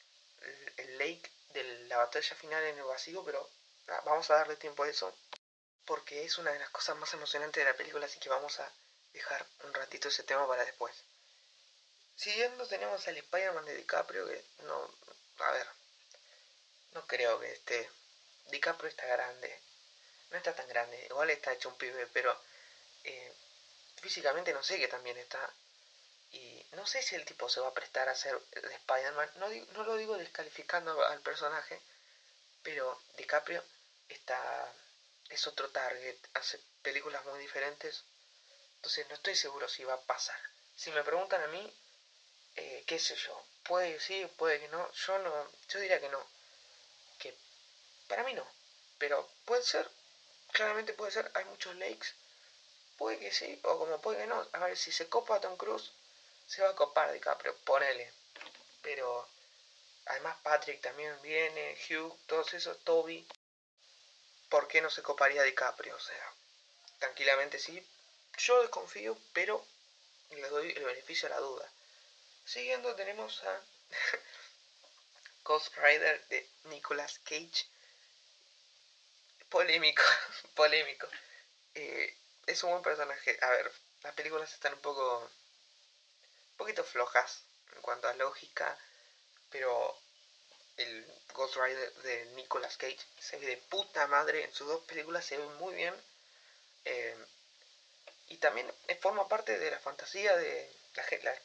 el 0.77 0.97
Lake, 0.97 1.29
de 1.49 1.63
la 1.87 1.97
batalla 1.97 2.35
final 2.35 2.63
en 2.63 2.77
el 2.77 2.83
vacío, 2.83 3.23
pero 3.23 3.47
ah, 3.89 4.01
vamos 4.05 4.29
a 4.31 4.35
darle 4.35 4.55
tiempo 4.55 4.83
a 4.83 4.89
eso, 4.89 5.15
porque 5.85 6.23
es 6.23 6.37
una 6.37 6.51
de 6.51 6.59
las 6.59 6.69
cosas 6.69 6.95
más 6.97 7.13
emocionantes 7.13 7.63
de 7.63 7.69
la 7.69 7.77
película, 7.77 8.05
así 8.05 8.19
que 8.19 8.29
vamos 8.29 8.59
a 8.59 8.71
dejar 9.13 9.45
un 9.65 9.73
ratito 9.73 10.07
ese 10.07 10.23
tema 10.23 10.47
para 10.47 10.65
después. 10.65 10.95
Siguiendo 12.15 12.67
tenemos 12.67 13.07
al 13.07 13.17
Spider-Man 13.17 13.65
de 13.65 13.75
DiCaprio, 13.75 14.27
que 14.27 14.43
no, 14.63 14.89
a 15.39 15.51
ver, 15.51 15.67
no 16.93 17.05
creo 17.07 17.39
que 17.39 17.51
esté. 17.51 17.89
DiCaprio 18.51 18.89
está 18.89 19.05
grande. 19.05 19.59
No 20.31 20.37
está 20.37 20.53
tan 20.55 20.67
grande. 20.67 21.05
Igual 21.09 21.29
está 21.29 21.53
hecho 21.53 21.69
un 21.69 21.77
pibe, 21.77 22.07
pero 22.07 22.37
eh, 23.03 23.33
físicamente 24.01 24.53
no 24.53 24.63
sé 24.63 24.77
que 24.77 24.87
también 24.87 25.17
está. 25.17 25.49
Y 26.31 26.65
no 26.71 26.85
sé 26.85 27.01
si 27.01 27.15
el 27.15 27.25
tipo 27.25 27.49
se 27.49 27.59
va 27.59 27.67
a 27.69 27.73
prestar 27.73 28.09
a 28.09 28.15
ser 28.15 28.39
de 28.39 28.73
Spider-Man. 28.75 29.31
No, 29.35 29.49
no 29.49 29.83
lo 29.83 29.95
digo 29.95 30.17
descalificando 30.17 31.05
al 31.05 31.21
personaje, 31.21 31.79
pero 32.63 32.99
DiCaprio 33.17 33.63
está 34.09 34.73
es 35.33 35.47
otro 35.47 35.69
target, 35.69 36.17
hace 36.35 36.59
películas 36.81 37.25
muy 37.25 37.39
diferentes. 37.39 38.03
Entonces 38.75 39.07
no 39.09 39.15
estoy 39.15 39.35
seguro 39.35 39.67
si 39.67 39.83
va 39.83 39.95
a 39.95 40.01
pasar. 40.01 40.39
Si 40.75 40.91
me 40.91 41.03
preguntan 41.03 41.41
a 41.41 41.47
mí, 41.47 41.73
eh, 42.55 42.83
qué 42.85 42.99
sé 42.99 43.15
yo, 43.15 43.43
puede 43.63 43.93
que 43.93 43.99
sí, 43.99 44.25
puede 44.37 44.59
que 44.59 44.67
no, 44.69 44.91
yo 44.91 45.19
no, 45.19 45.51
yo 45.69 45.79
diría 45.79 45.99
que 45.99 46.09
no, 46.09 46.25
que 47.19 47.35
para 48.07 48.23
mí 48.23 48.33
no, 48.33 48.45
pero 48.97 49.27
puede 49.45 49.63
ser, 49.63 49.89
claramente 50.51 50.93
puede 50.93 51.11
ser, 51.11 51.31
hay 51.33 51.45
muchos 51.45 51.75
likes, 51.75 52.07
puede 52.97 53.19
que 53.19 53.31
sí, 53.31 53.59
o 53.63 53.77
como 53.77 54.01
puede 54.01 54.19
que 54.19 54.27
no, 54.27 54.47
a 54.53 54.59
ver, 54.59 54.77
si 54.77 54.91
se 54.91 55.09
copa 55.09 55.35
a 55.35 55.41
Tom 55.41 55.57
Cruise, 55.57 55.91
se 56.47 56.61
va 56.61 56.69
a 56.69 56.75
copar 56.75 57.11
DiCaprio, 57.11 57.55
ponele, 57.65 58.11
pero 58.81 59.27
además 60.05 60.37
Patrick 60.43 60.81
también 60.81 61.19
viene, 61.21 61.77
Hugh, 61.89 62.17
todos 62.27 62.53
esos, 62.53 62.77
Toby, 62.83 63.25
¿por 64.49 64.67
qué 64.67 64.81
no 64.81 64.89
se 64.89 65.01
coparía 65.01 65.43
DiCaprio? 65.43 65.95
O 65.95 65.99
sea, 65.99 66.33
tranquilamente 66.99 67.57
sí, 67.57 67.83
yo 68.37 68.61
desconfío, 68.61 69.17
pero 69.33 69.65
le 70.31 70.49
doy 70.49 70.71
el 70.71 70.83
beneficio 70.83 71.27
a 71.27 71.31
la 71.31 71.39
duda. 71.39 71.71
Siguiendo 72.45 72.93
tenemos 72.95 73.41
a 73.43 73.61
Ghost 75.43 75.75
Rider 75.77 76.27
de 76.27 76.49
Nicolas 76.65 77.19
Cage. 77.19 77.65
Polémico, 79.49 80.03
polémico. 80.55 81.07
Eh, 81.73 82.17
es 82.45 82.63
un 82.63 82.71
buen 82.71 82.83
personaje. 82.83 83.37
A 83.41 83.49
ver, 83.49 83.71
las 84.03 84.13
películas 84.13 84.53
están 84.53 84.73
un 84.73 84.81
poco. 84.81 85.19
un 85.19 86.57
poquito 86.57 86.83
flojas 86.83 87.43
en 87.75 87.81
cuanto 87.81 88.07
a 88.07 88.13
lógica, 88.13 88.77
pero 89.49 89.97
el 90.77 91.05
Ghost 91.33 91.55
Rider 91.55 91.93
de 92.03 92.25
Nicolas 92.35 92.77
Cage 92.77 92.99
se 93.19 93.37
ve 93.37 93.45
de 93.47 93.57
puta 93.57 94.05
madre. 94.07 94.43
En 94.43 94.53
sus 94.53 94.67
dos 94.67 94.83
películas 94.85 95.25
se 95.25 95.37
ve 95.37 95.45
muy 95.59 95.75
bien. 95.75 95.95
Eh, 96.85 97.25
y 98.27 98.37
también 98.37 98.69
forma 99.01 99.27
parte 99.27 99.57
de 99.59 99.71
la 99.71 99.79
fantasía 99.79 100.35
de 100.37 100.82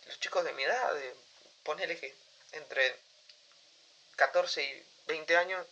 los 0.06 0.20
chicos 0.20 0.44
de 0.44 0.52
mi 0.52 0.64
edad, 0.64 0.94
de 0.94 1.14
ponerle 1.62 1.98
que 1.98 2.14
entre 2.52 2.98
14 4.16 4.62
y 4.62 4.86
20 5.06 5.36
años 5.36 5.66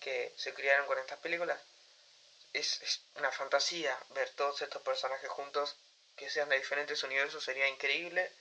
que 0.00 0.32
se 0.36 0.52
criaron 0.54 0.86
con 0.86 0.98
estas 0.98 1.18
películas, 1.18 1.60
es, 2.52 3.00
una 3.16 3.30
fantasía 3.30 3.98
ver 4.10 4.30
todos 4.30 4.62
estos 4.62 4.82
personajes 4.82 5.28
juntos 5.30 5.76
que 6.16 6.30
sean 6.30 6.48
de 6.48 6.58
diferentes 6.58 7.02
universos, 7.02 7.44
sería 7.44 7.68
increíble. 7.68 8.32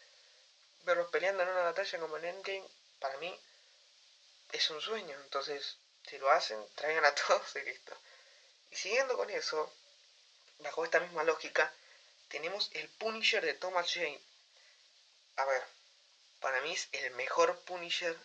Verlos 0.83 1.09
peleando 1.09 1.43
en 1.43 1.49
una 1.49 1.63
batalla 1.63 1.99
como 1.99 2.17
en 2.17 2.25
Endgame, 2.25 2.67
para 2.99 3.17
mí 3.17 3.37
es 4.51 4.69
un 4.69 4.79
sueño. 4.81 5.17
Entonces, 5.23 5.77
si 6.07 6.17
lo 6.17 6.29
hacen, 6.29 6.63
traigan 6.75 7.03
a 7.03 7.15
todos 7.15 7.55
y 7.55 7.61
listo. 7.61 7.97
Y 8.71 8.75
siguiendo 8.75 9.17
con 9.17 9.29
eso, 9.29 9.73
bajo 10.59 10.85
esta 10.85 10.99
misma 10.99 11.23
lógica, 11.23 11.73
tenemos 12.29 12.69
el 12.73 12.87
Punisher 12.89 13.43
de 13.43 13.53
Thomas 13.53 13.91
Jane. 13.93 14.21
A 15.37 15.45
ver, 15.45 15.63
para 16.39 16.61
mí 16.61 16.73
es 16.73 16.87
el 16.91 17.11
mejor 17.11 17.59
Punisher 17.61 18.17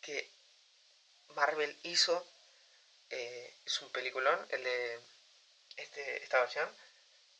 que 0.00 0.30
Marvel 1.34 1.78
hizo. 1.82 2.26
Eh, 3.10 3.54
es 3.64 3.80
un 3.80 3.90
peliculón, 3.92 4.46
el 4.50 4.64
de 4.64 5.00
este, 5.76 6.22
esta 6.22 6.40
versión. 6.40 6.68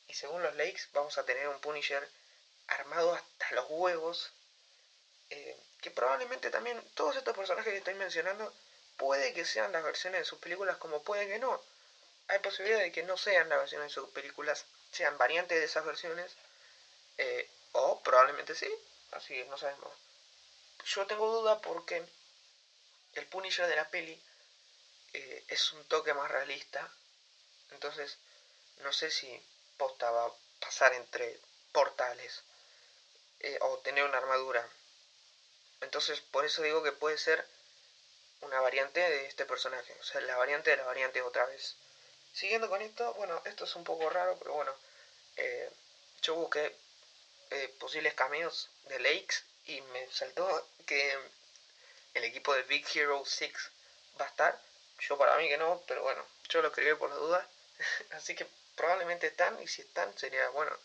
Y 0.08 0.14
según 0.14 0.42
los 0.42 0.54
likes, 0.56 0.82
vamos 0.92 1.18
a 1.18 1.24
tener 1.24 1.48
un 1.48 1.60
Punisher 1.60 2.08
armado 2.68 3.14
hasta 3.14 3.50
los 3.52 3.66
huevos. 3.68 4.32
Eh, 5.30 5.56
que 5.80 5.90
probablemente 5.90 6.50
también 6.50 6.82
todos 6.94 7.16
estos 7.16 7.36
personajes 7.36 7.70
que 7.70 7.78
estoy 7.78 7.94
mencionando 7.94 8.52
puede 8.96 9.34
que 9.34 9.44
sean 9.44 9.72
las 9.72 9.84
versiones 9.84 10.20
de 10.20 10.24
sus 10.24 10.38
películas 10.38 10.78
como 10.78 11.02
puede 11.02 11.26
que 11.26 11.38
no. 11.38 11.60
hay 12.28 12.38
posibilidad 12.38 12.78
de 12.80 12.92
que 12.92 13.02
no 13.02 13.16
sean 13.18 13.48
las 13.50 13.58
versiones 13.58 13.88
de 13.88 13.94
sus 13.94 14.08
películas, 14.10 14.64
sean 14.92 15.18
variantes 15.18 15.58
de 15.58 15.64
esas 15.66 15.84
versiones, 15.84 16.32
eh, 17.18 17.50
o 17.72 18.02
probablemente 18.02 18.54
sí, 18.54 18.68
así 19.14 19.42
no 19.44 19.56
sabemos. 19.56 19.92
Yo 20.84 21.06
tengo 21.06 21.30
duda 21.32 21.60
porque 21.60 22.04
el 23.14 23.26
Punisher 23.26 23.66
de 23.66 23.76
la 23.76 23.88
peli 23.88 24.20
eh, 25.12 25.44
es 25.48 25.72
un 25.72 25.84
toque 25.84 26.12
más 26.14 26.30
realista, 26.30 26.90
entonces 27.70 28.18
no 28.78 28.92
sé 28.92 29.10
si 29.10 29.40
posta 29.76 30.10
va 30.10 30.26
a 30.26 30.32
pasar 30.60 30.92
entre 30.94 31.38
portales 31.72 32.42
eh, 33.40 33.58
o 33.62 33.78
tener 33.78 34.04
una 34.04 34.18
armadura. 34.18 34.68
Entonces 35.80 36.20
por 36.20 36.44
eso 36.44 36.62
digo 36.62 36.82
que 36.82 36.92
puede 36.92 37.18
ser 37.18 37.46
una 38.40 38.60
variante 38.60 39.00
de 39.00 39.26
este 39.26 39.46
personaje, 39.46 39.96
o 40.00 40.04
sea, 40.04 40.20
la 40.22 40.36
variante 40.36 40.70
de 40.70 40.76
la 40.76 40.84
variante 40.84 41.22
otra 41.22 41.46
vez. 41.46 41.76
Siguiendo 42.32 42.68
con 42.68 42.82
esto, 42.82 43.14
bueno, 43.14 43.40
esto 43.44 43.64
es 43.64 43.76
un 43.76 43.84
poco 43.84 44.10
raro, 44.10 44.36
pero 44.38 44.54
bueno, 44.54 44.74
eh, 45.36 45.70
yo 46.20 46.34
busqué 46.34 46.76
eh, 47.54 47.68
posibles 47.78 48.14
caminos 48.14 48.68
de 48.88 48.98
Lakes 48.98 49.44
y 49.66 49.80
me 49.80 50.10
saltó 50.10 50.68
que 50.86 51.18
el 52.14 52.24
equipo 52.24 52.52
de 52.52 52.62
Big 52.64 52.84
Hero 52.94 53.22
6 53.24 53.52
va 54.20 54.24
a 54.24 54.28
estar. 54.28 54.60
Yo 54.98 55.16
para 55.16 55.36
mí 55.36 55.48
que 55.48 55.56
no, 55.56 55.82
pero 55.86 56.02
bueno, 56.02 56.24
yo 56.48 56.62
lo 56.62 56.68
escribí 56.68 56.94
por 56.96 57.10
la 57.10 57.16
duda. 57.16 57.48
Así 58.10 58.34
que 58.34 58.46
probablemente 58.74 59.28
están 59.28 59.60
y 59.62 59.68
si 59.68 59.82
están 59.82 60.16
sería, 60.18 60.48
bueno, 60.48 60.76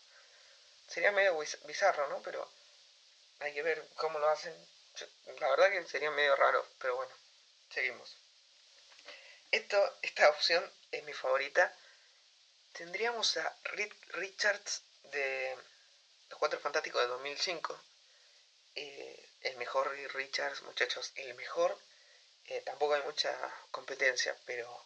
sería 0.88 1.12
medio 1.12 1.38
bizarro, 1.66 2.08
¿no? 2.10 2.22
Pero 2.22 2.48
hay 3.40 3.54
que 3.54 3.64
ver 3.64 3.84
cómo 3.96 4.20
lo 4.20 4.30
hacen. 4.30 4.54
La 5.40 5.50
verdad 5.50 5.72
que 5.72 5.84
sería 5.88 6.12
medio 6.12 6.36
raro, 6.36 6.66
pero 6.80 6.98
bueno, 6.98 7.12
seguimos. 7.74 8.16
Esto, 9.52 9.98
esta 10.04 10.30
opción 10.30 10.72
es 10.92 11.04
mi 11.04 11.14
favorita. 11.14 11.74
Tendríamos 12.74 13.38
a 13.38 13.56
Richards 14.14 14.84
de 15.12 15.58
Los 16.30 16.40
Cuatro 16.40 16.60
Fantásticos 16.60 17.02
de 17.02 17.08
2005. 17.08 17.80
Eh, 18.76 19.30
el 19.42 19.58
mejor 19.58 19.90
Richards, 20.14 20.62
muchachos, 20.64 21.12
el 21.16 21.34
mejor. 21.34 21.78
Eh, 22.46 22.62
tampoco 22.62 22.94
hay 22.94 23.04
mucha 23.04 23.36
competencia, 23.72 24.36
pero 24.46 24.86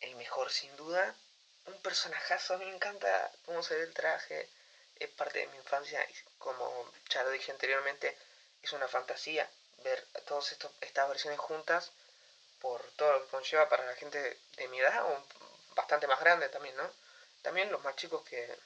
el 0.00 0.14
mejor 0.16 0.50
sin 0.50 0.74
duda. 0.76 1.14
Un 1.66 1.80
personajazo, 1.82 2.54
a 2.54 2.58
mí 2.58 2.66
me 2.66 2.74
encanta 2.74 3.32
cómo 3.46 3.62
se 3.62 3.76
ve 3.76 3.82
el 3.82 3.94
traje. 3.94 4.48
Es 4.96 5.08
parte 5.10 5.38
de 5.40 5.46
mi 5.48 5.56
infancia 5.56 6.06
como 6.38 6.92
ya 7.08 7.22
lo 7.22 7.30
dije 7.30 7.52
anteriormente, 7.52 8.16
es 8.62 8.72
una 8.72 8.88
fantasía 8.88 9.48
ver 9.84 10.04
todas 10.26 10.52
estas 10.52 11.08
versiones 11.08 11.38
juntas 11.38 11.92
por 12.60 12.82
todo 12.96 13.12
lo 13.12 13.24
que 13.24 13.30
conlleva 13.30 13.68
para 13.68 13.86
la 13.86 13.94
gente 13.94 14.40
de 14.56 14.68
mi 14.68 14.80
edad 14.80 15.04
o 15.06 15.24
bastante 15.74 16.06
más 16.06 16.20
grande 16.20 16.48
también, 16.48 16.76
¿no? 16.76 16.90
También 17.42 17.70
los 17.70 17.82
más 17.84 17.94
chicos 17.96 18.22
que 18.24 18.58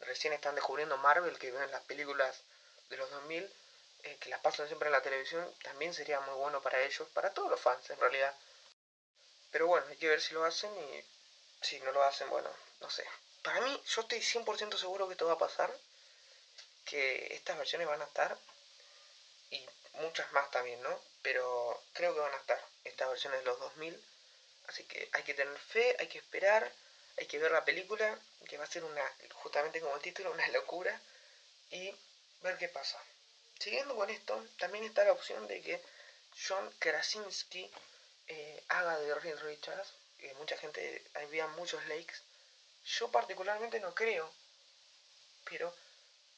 recién 0.00 0.32
están 0.32 0.54
descubriendo 0.54 0.96
Marvel, 0.98 1.38
que 1.38 1.50
ven 1.50 1.70
las 1.70 1.82
películas 1.82 2.42
de 2.88 2.96
los 2.96 3.10
2000, 3.10 3.52
eh, 4.02 4.16
que 4.20 4.30
las 4.30 4.40
pasan 4.40 4.66
siempre 4.66 4.88
en 4.88 4.92
la 4.92 5.02
televisión, 5.02 5.54
también 5.62 5.92
sería 5.94 6.20
muy 6.20 6.34
bueno 6.34 6.62
para 6.62 6.80
ellos, 6.80 7.08
para 7.14 7.32
todos 7.32 7.50
los 7.50 7.60
fans 7.60 7.88
en 7.90 8.00
realidad. 8.00 8.34
Pero 9.50 9.66
bueno, 9.66 9.86
hay 9.88 9.96
que 9.96 10.08
ver 10.08 10.20
si 10.20 10.34
lo 10.34 10.44
hacen 10.44 10.70
y 10.76 11.04
si 11.64 11.80
no 11.80 11.92
lo 11.92 12.02
hacen, 12.02 12.28
bueno, 12.30 12.50
no 12.80 12.90
sé. 12.90 13.04
Para 13.42 13.60
mí, 13.62 13.82
yo 13.86 14.02
estoy 14.02 14.20
100% 14.20 14.76
seguro 14.78 15.06
que 15.06 15.12
esto 15.12 15.26
va 15.26 15.34
a 15.34 15.38
pasar, 15.38 15.74
que 16.84 17.34
estas 17.34 17.58
versiones 17.58 17.88
van 17.88 18.02
a 18.02 18.04
estar 18.04 18.36
y 19.50 19.66
muchas 19.94 20.30
más 20.32 20.50
también, 20.50 20.80
¿no? 20.82 21.00
Pero 21.22 21.82
creo 21.92 22.14
que 22.14 22.20
van 22.20 22.34
a 22.34 22.38
estar 22.38 22.62
estas 22.84 23.08
versiones 23.08 23.40
de 23.40 23.46
los 23.46 23.58
2000. 23.58 24.02
Así 24.68 24.84
que 24.84 25.08
hay 25.12 25.22
que 25.24 25.34
tener 25.34 25.58
fe, 25.58 25.96
hay 25.98 26.06
que 26.08 26.18
esperar, 26.18 26.72
hay 27.16 27.26
que 27.26 27.38
ver 27.38 27.52
la 27.52 27.64
película, 27.64 28.18
que 28.48 28.58
va 28.58 28.64
a 28.64 28.70
ser 28.70 28.84
una, 28.84 29.02
justamente 29.34 29.80
como 29.80 29.94
el 29.94 30.02
título, 30.02 30.32
una 30.32 30.48
locura, 30.48 31.00
y 31.70 31.94
ver 32.42 32.58
qué 32.58 32.68
pasa. 32.68 32.98
Siguiendo 33.58 33.94
con 33.94 34.10
esto, 34.10 34.44
también 34.58 34.84
está 34.84 35.04
la 35.04 35.12
opción 35.12 35.46
de 35.46 35.60
que 35.60 35.82
John 36.48 36.72
Krasinski 36.78 37.70
eh, 38.26 38.64
haga 38.68 38.98
de 38.98 39.14
Reed 39.14 39.38
Richards, 39.40 39.92
que 40.18 40.32
mucha 40.34 40.56
gente, 40.56 41.04
había 41.14 41.46
muchos 41.48 41.84
likes. 41.86 42.14
Yo 42.84 43.10
particularmente 43.10 43.80
no 43.80 43.94
creo, 43.94 44.32
pero 45.44 45.74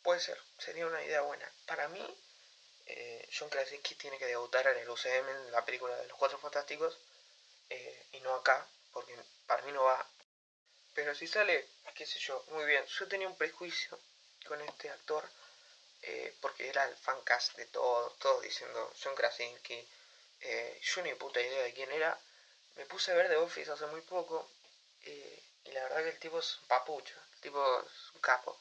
puede 0.02 0.20
ser, 0.20 0.38
sería 0.58 0.86
una 0.86 1.02
idea 1.04 1.20
buena. 1.20 1.50
Para 1.66 1.88
mí, 1.88 2.04
eh, 2.86 3.28
John 3.36 3.48
Krasinski 3.48 3.94
tiene 3.94 4.18
que 4.18 4.26
debutar 4.26 4.66
en 4.66 4.78
el 4.78 4.88
UCM, 4.88 5.28
en 5.28 5.52
la 5.52 5.64
película 5.64 5.96
de 5.96 6.08
los 6.08 6.18
Cuatro 6.18 6.38
Fantásticos, 6.38 6.98
eh, 7.70 8.06
y 8.12 8.20
no 8.20 8.34
acá, 8.34 8.66
porque 8.92 9.16
para 9.46 9.62
mí 9.62 9.72
no 9.72 9.84
va. 9.84 10.06
Pero 10.94 11.14
si 11.14 11.26
sale, 11.26 11.68
qué 11.94 12.06
sé 12.06 12.18
yo, 12.18 12.44
muy 12.48 12.64
bien. 12.64 12.84
Yo 12.86 13.08
tenía 13.08 13.28
un 13.28 13.36
prejuicio 13.36 13.98
con 14.46 14.60
este 14.60 14.90
actor, 14.90 15.28
eh, 16.02 16.34
porque 16.40 16.68
era 16.68 16.84
el 16.84 16.96
fancast 16.96 17.56
de 17.56 17.66
todos, 17.66 18.18
todos 18.18 18.42
diciendo 18.42 18.92
John 19.02 19.14
Krasinski. 19.14 19.88
yo 20.82 21.02
ni 21.02 21.14
puta 21.14 21.40
idea 21.40 21.62
de 21.62 21.72
quién 21.72 21.90
era. 21.92 22.18
Me 22.76 22.86
puse 22.86 23.12
a 23.12 23.14
ver 23.14 23.28
The 23.28 23.36
Office 23.36 23.70
hace 23.70 23.86
muy 23.86 24.00
poco, 24.02 24.50
y 25.64 25.70
la 25.72 25.82
verdad 25.84 26.02
que 26.02 26.10
el 26.10 26.18
tipo 26.18 26.38
es 26.38 26.58
un 26.58 26.66
papucho, 26.68 27.14
el 27.34 27.40
tipo 27.40 27.82
es 27.82 28.14
un 28.14 28.20
capo. 28.20 28.58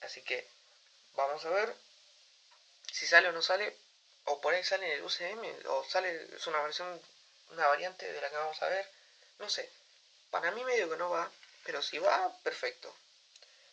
Así 0.00 0.22
que 0.22 0.48
vamos 1.14 1.44
a 1.44 1.50
ver 1.50 1.74
si 2.92 3.06
sale 3.06 3.28
o 3.28 3.32
no 3.32 3.42
sale, 3.42 3.76
o 4.24 4.40
por 4.40 4.54
ahí 4.54 4.64
sale 4.64 4.86
en 4.86 4.98
el 4.98 5.04
UCM, 5.04 5.66
o 5.66 5.84
sale, 5.84 6.28
es 6.34 6.46
una 6.46 6.62
versión, 6.62 7.00
una 7.50 7.66
variante 7.66 8.10
de 8.12 8.20
la 8.20 8.30
que 8.30 8.36
vamos 8.36 8.60
a 8.62 8.68
ver, 8.68 8.90
no 9.38 9.48
sé. 9.48 9.70
Para 10.30 10.50
mí 10.52 10.64
medio 10.64 10.88
que 10.90 10.96
no 10.96 11.10
va, 11.10 11.30
pero 11.64 11.82
si 11.82 11.98
va, 11.98 12.32
perfecto. 12.42 12.94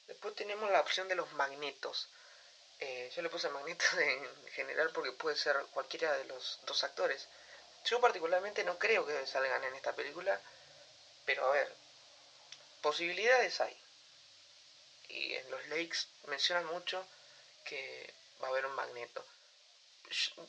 Después 0.08 0.36
tenemos 0.36 0.69
la 0.69 0.82
opción 0.82 1.08
de 1.08 1.15
los 1.15 1.32
magnetos. 1.34 2.10
Eh, 2.80 3.12
yo 3.15 3.21
le 3.21 3.30
puse 3.30 3.50
magnetos 3.50 3.88
en 3.98 4.48
general 4.50 4.91
porque 4.91 5.12
puede 5.12 5.36
ser 5.36 5.56
cualquiera 5.71 6.13
de 6.17 6.26
los 6.26 6.60
dos 6.65 6.84
actores. 6.84 7.28
Yo 7.86 8.02
particularmente 8.02 8.63
no 8.63 8.78
creo 8.80 9.06
que 9.06 9.28
salgan 9.28 9.63
en 9.63 9.76
esta 9.76 9.95
película, 9.95 10.41
pero 11.26 11.45
a 11.45 11.52
ver, 11.52 11.74
posibilidades 12.82 13.62
hay. 13.62 13.78
Y 15.08 15.36
en 15.36 15.52
los 15.52 15.67
lakes 15.67 16.08
mencionan 16.28 16.65
mucho 16.65 17.06
que 17.63 18.13
va 18.41 18.48
a 18.48 18.52
haber 18.52 18.65
un 18.65 18.74
magneto. 18.74 19.24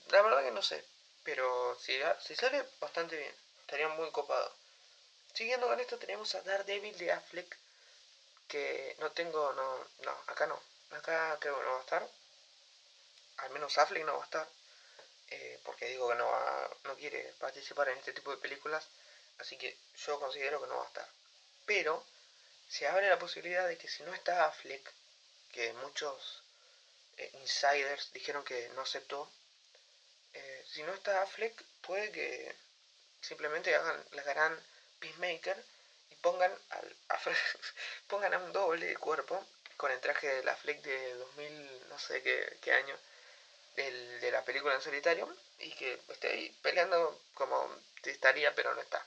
La 0.08 0.22
verdad 0.22 0.42
que 0.42 0.50
no 0.50 0.62
sé, 0.62 0.84
pero 1.24 1.78
si, 1.78 1.98
si 2.20 2.34
sale 2.36 2.64
bastante 2.80 3.16
bien, 3.16 3.34
estaría 3.60 3.88
muy 3.88 4.10
copado. 4.12 4.54
Siguiendo 5.36 5.66
con 5.66 5.78
esto 5.78 5.98
tenemos 5.98 6.34
a 6.34 6.40
Daredevil 6.40 6.96
de 6.96 7.12
Affleck, 7.12 7.58
que 8.48 8.96
no 9.00 9.12
tengo, 9.12 9.52
no, 9.52 9.86
no, 10.02 10.10
acá 10.28 10.46
no, 10.46 10.58
acá 10.92 11.36
creo 11.38 11.58
que 11.58 11.64
no 11.66 11.72
va 11.72 11.78
a 11.78 11.82
estar. 11.82 12.08
Al 13.36 13.50
menos 13.50 13.76
Affleck 13.76 14.06
no 14.06 14.16
va 14.16 14.22
a 14.22 14.24
estar, 14.24 14.48
eh, 15.28 15.60
porque 15.62 15.88
digo 15.88 16.08
que 16.08 16.14
no, 16.14 16.24
va, 16.24 16.70
no 16.84 16.96
quiere 16.96 17.34
participar 17.38 17.90
en 17.90 17.98
este 17.98 18.14
tipo 18.14 18.30
de 18.30 18.38
películas, 18.38 18.88
así 19.38 19.58
que 19.58 19.76
yo 20.06 20.18
considero 20.18 20.58
que 20.58 20.68
no 20.68 20.78
va 20.78 20.84
a 20.84 20.86
estar. 20.86 21.08
Pero 21.66 22.02
se 22.70 22.88
abre 22.88 23.10
la 23.10 23.18
posibilidad 23.18 23.68
de 23.68 23.76
que 23.76 23.88
si 23.88 24.04
no 24.04 24.14
está 24.14 24.46
Affleck, 24.46 24.90
que 25.52 25.70
muchos 25.74 26.44
eh, 27.18 27.30
insiders 27.42 28.10
dijeron 28.14 28.42
que 28.42 28.70
no 28.70 28.80
aceptó. 28.80 29.30
Eh, 30.32 30.64
si 30.66 30.82
no 30.82 30.94
está 30.94 31.20
Affleck, 31.20 31.62
puede 31.82 32.10
que 32.10 32.56
simplemente 33.20 33.74
hagan 33.74 34.02
la 34.12 34.22
gran 34.22 34.75
Peacemaker 35.00 35.62
y 36.10 36.14
pongan, 36.16 36.52
al, 36.70 36.96
a, 37.08 37.18
pongan 38.08 38.34
a 38.34 38.38
un 38.38 38.52
doble 38.52 38.86
de 38.86 38.96
cuerpo 38.96 39.44
con 39.76 39.90
el 39.90 40.00
traje 40.00 40.26
de 40.26 40.44
la 40.44 40.56
Fleck 40.56 40.82
de 40.82 41.14
2000, 41.14 41.88
no 41.88 41.98
sé 41.98 42.22
qué, 42.22 42.72
año, 42.72 42.96
del, 43.76 44.20
de 44.20 44.30
la 44.30 44.42
película 44.44 44.74
en 44.74 44.80
solitario, 44.80 45.28
y 45.58 45.70
que 45.72 46.00
esté 46.08 46.28
ahí 46.28 46.58
peleando 46.62 47.20
como 47.34 47.68
estaría, 48.02 48.54
pero 48.54 48.74
no 48.74 48.80
está. 48.80 49.04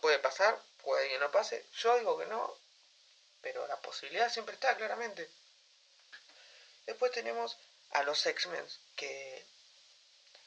Puede 0.00 0.18
pasar, 0.18 0.60
puede 0.82 1.08
que 1.08 1.18
no 1.18 1.30
pase. 1.30 1.64
Yo 1.78 1.96
digo 1.98 2.18
que 2.18 2.26
no, 2.26 2.56
pero 3.42 3.66
la 3.66 3.76
posibilidad 3.80 4.30
siempre 4.30 4.54
está, 4.54 4.76
claramente. 4.76 5.28
Después 6.86 7.12
tenemos 7.12 7.56
a 7.92 8.02
los 8.02 8.24
X-Men, 8.24 8.66
que 8.96 9.44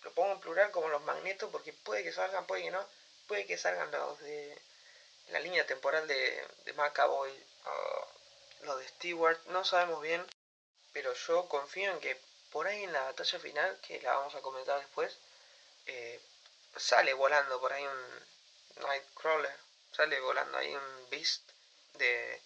lo 0.04 0.12
pongo 0.14 0.34
en 0.34 0.40
plural 0.40 0.72
como 0.72 0.90
los 0.90 1.02
magnetos, 1.04 1.50
porque 1.52 1.74
puede 1.74 2.04
que 2.04 2.12
salgan, 2.12 2.46
puede 2.46 2.64
que 2.64 2.72
no, 2.72 2.86
puede 3.28 3.46
que 3.46 3.58
salgan 3.58 3.92
los 3.92 4.20
de 4.20 4.58
la 5.30 5.40
línea 5.40 5.66
temporal 5.66 6.08
de, 6.08 6.48
de 6.66 6.74
Macaboy, 6.74 7.32
los 8.62 8.80
de 8.80 8.88
Stewart, 8.88 9.40
no 9.48 9.64
sabemos 9.66 10.02
bien, 10.02 10.26
pero 10.94 11.14
yo 11.14 11.48
confío 11.48 11.92
en 11.92 12.00
que 12.00 12.20
por 12.52 12.68
ahí 12.68 12.84
en 12.84 12.94
la 12.94 13.02
batalla 13.02 13.40
final, 13.40 13.80
que 13.82 14.02
la 14.02 14.14
vamos 14.14 14.36
a 14.36 14.42
comentar 14.42 14.80
después, 14.80 15.18
eh, 15.88 16.20
sale 16.76 17.14
volando 17.14 17.60
por 17.60 17.74
ahí 17.74 17.86
un 17.86 18.84
Nightcrawler, 18.84 19.56
sale 19.92 20.20
volando 20.20 20.58
ahí 20.58 20.74
un 20.74 21.10
Beast 21.10 21.50
de 21.96 22.42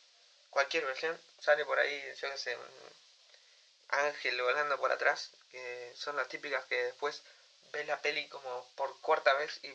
cualquier 0.49 0.85
versión, 0.85 1.19
sale 1.39 1.65
por 1.65 1.79
ahí, 1.79 2.01
yo 2.19 2.31
que 2.31 2.37
sé, 2.37 2.55
un 2.55 2.97
Ángel 3.89 4.41
volando 4.41 4.77
por 4.77 4.91
atrás, 4.91 5.31
que 5.51 5.93
son 5.95 6.15
las 6.15 6.27
típicas 6.27 6.65
que 6.65 6.83
después 6.85 7.23
ves 7.71 7.85
la 7.87 8.01
peli 8.01 8.27
como 8.29 8.67
por 8.75 8.99
cuarta 9.01 9.33
vez 9.33 9.59
y 9.63 9.73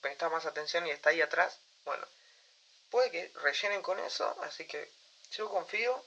prestas 0.00 0.30
más 0.30 0.46
atención 0.46 0.86
y 0.86 0.90
está 0.90 1.10
ahí 1.10 1.20
atrás. 1.20 1.58
Bueno, 1.84 2.06
puede 2.90 3.10
que 3.10 3.32
rellenen 3.42 3.82
con 3.82 3.98
eso, 4.00 4.36
así 4.42 4.66
que 4.66 4.90
yo 5.32 5.48
confío. 5.48 6.04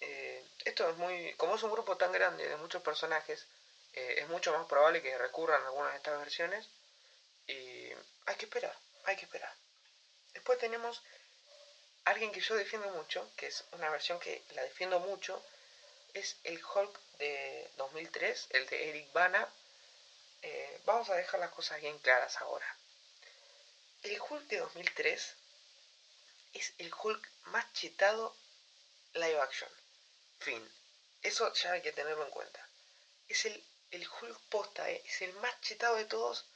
Eh, 0.00 0.44
esto 0.64 0.88
es 0.88 0.96
muy, 0.96 1.34
como 1.34 1.56
es 1.56 1.62
un 1.62 1.72
grupo 1.72 1.96
tan 1.96 2.12
grande 2.12 2.48
de 2.48 2.56
muchos 2.56 2.82
personajes, 2.82 3.46
eh, 3.94 4.16
es 4.18 4.28
mucho 4.28 4.52
más 4.52 4.66
probable 4.66 5.02
que 5.02 5.16
recurran 5.18 5.62
a 5.62 5.66
algunas 5.66 5.92
de 5.92 5.96
estas 5.98 6.18
versiones 6.18 6.68
y 7.46 7.90
hay 8.26 8.36
que 8.36 8.44
esperar, 8.44 8.76
hay 9.04 9.16
que 9.16 9.24
esperar. 9.24 9.52
Después 10.34 10.58
tenemos 10.58 11.02
alguien 12.04 12.30
que 12.30 12.40
yo 12.40 12.54
defiendo 12.54 12.88
mucho, 12.90 13.28
que 13.36 13.46
es 13.48 13.64
una 13.72 13.90
versión 13.90 14.20
que 14.20 14.42
la 14.54 14.62
defiendo 14.62 15.00
mucho, 15.00 15.42
es 16.14 16.36
el 16.44 16.62
Hulk 16.64 16.98
de 17.18 17.70
2003, 17.76 18.48
el 18.50 18.66
de 18.66 18.90
Eric 18.90 19.12
Bana. 19.12 19.48
Eh, 20.42 20.80
vamos 20.84 21.10
a 21.10 21.16
dejar 21.16 21.40
las 21.40 21.50
cosas 21.50 21.80
bien 21.80 21.98
claras 21.98 22.36
ahora. 22.36 22.77
El 24.02 24.20
Hulk 24.20 24.46
de 24.46 24.58
2003 24.58 25.34
es 26.52 26.72
el 26.78 26.92
Hulk 26.94 27.28
más 27.46 27.72
chetado 27.72 28.36
live 29.14 29.40
action. 29.40 29.70
Fin. 30.38 30.72
Eso 31.22 31.52
ya 31.52 31.72
hay 31.72 31.82
que 31.82 31.92
tenerlo 31.92 32.24
en 32.24 32.30
cuenta. 32.30 32.68
Es 33.28 33.44
el, 33.44 33.64
el 33.90 34.08
Hulk 34.08 34.40
posta, 34.50 34.88
eh, 34.88 35.02
es 35.04 35.22
el 35.22 35.32
más 35.34 35.60
chetado 35.62 35.96
de 35.96 36.04
todos 36.04 36.46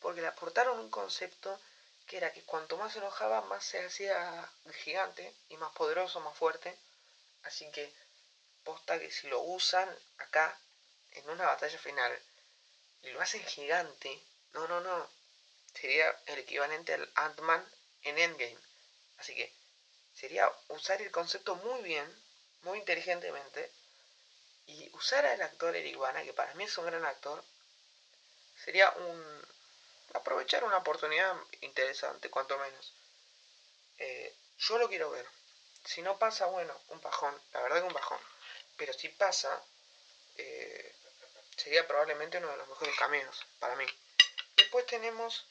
porque 0.00 0.20
le 0.20 0.26
aportaron 0.26 0.80
un 0.80 0.90
concepto 0.90 1.60
que 2.06 2.16
era 2.16 2.32
que 2.32 2.42
cuanto 2.42 2.76
más 2.76 2.92
se 2.92 2.98
enojaba, 2.98 3.42
más 3.42 3.64
se 3.64 3.84
hacía 3.84 4.50
gigante 4.82 5.34
y 5.50 5.56
más 5.56 5.72
poderoso, 5.72 6.20
más 6.20 6.36
fuerte. 6.36 6.76
Así 7.44 7.70
que 7.70 7.92
posta 8.64 8.98
que 8.98 9.10
si 9.12 9.28
lo 9.28 9.40
usan 9.40 9.88
acá 10.18 10.58
en 11.12 11.30
una 11.30 11.46
batalla 11.46 11.78
final 11.78 12.20
y 13.02 13.10
lo 13.10 13.20
hacen 13.20 13.44
gigante, 13.44 14.20
no, 14.52 14.66
no, 14.66 14.80
no, 14.80 15.17
sería 15.80 16.14
el 16.26 16.38
equivalente 16.38 16.94
al 16.94 17.10
Ant-Man 17.14 17.64
en 18.02 18.18
Endgame. 18.18 18.58
Así 19.18 19.34
que 19.34 19.52
sería 20.14 20.50
usar 20.68 21.00
el 21.02 21.10
concepto 21.10 21.54
muy 21.56 21.82
bien, 21.82 22.06
muy 22.62 22.78
inteligentemente, 22.78 23.70
y 24.66 24.90
usar 24.94 25.24
al 25.24 25.40
actor 25.40 25.74
Eric 25.74 25.98
que 26.24 26.32
para 26.34 26.54
mí 26.54 26.64
es 26.64 26.76
un 26.78 26.86
gran 26.86 27.04
actor, 27.04 27.42
sería 28.64 28.90
un 28.90 29.46
aprovechar 30.14 30.64
una 30.64 30.78
oportunidad 30.78 31.36
interesante, 31.60 32.30
cuanto 32.30 32.58
menos. 32.58 32.94
Eh, 33.98 34.34
yo 34.58 34.78
lo 34.78 34.88
quiero 34.88 35.10
ver. 35.10 35.26
Si 35.84 36.02
no 36.02 36.18
pasa, 36.18 36.46
bueno, 36.46 36.74
un 36.88 37.00
bajón, 37.00 37.34
la 37.52 37.62
verdad 37.62 37.78
que 37.78 37.86
un 37.86 37.92
bajón. 37.92 38.18
Pero 38.76 38.92
si 38.92 39.08
pasa, 39.08 39.62
eh, 40.36 40.94
sería 41.56 41.86
probablemente 41.86 42.38
uno 42.38 42.48
de 42.48 42.56
los 42.56 42.68
mejores 42.68 42.96
caminos 42.98 43.46
para 43.58 43.76
mí. 43.76 43.86
Después 44.56 44.86
tenemos 44.86 45.46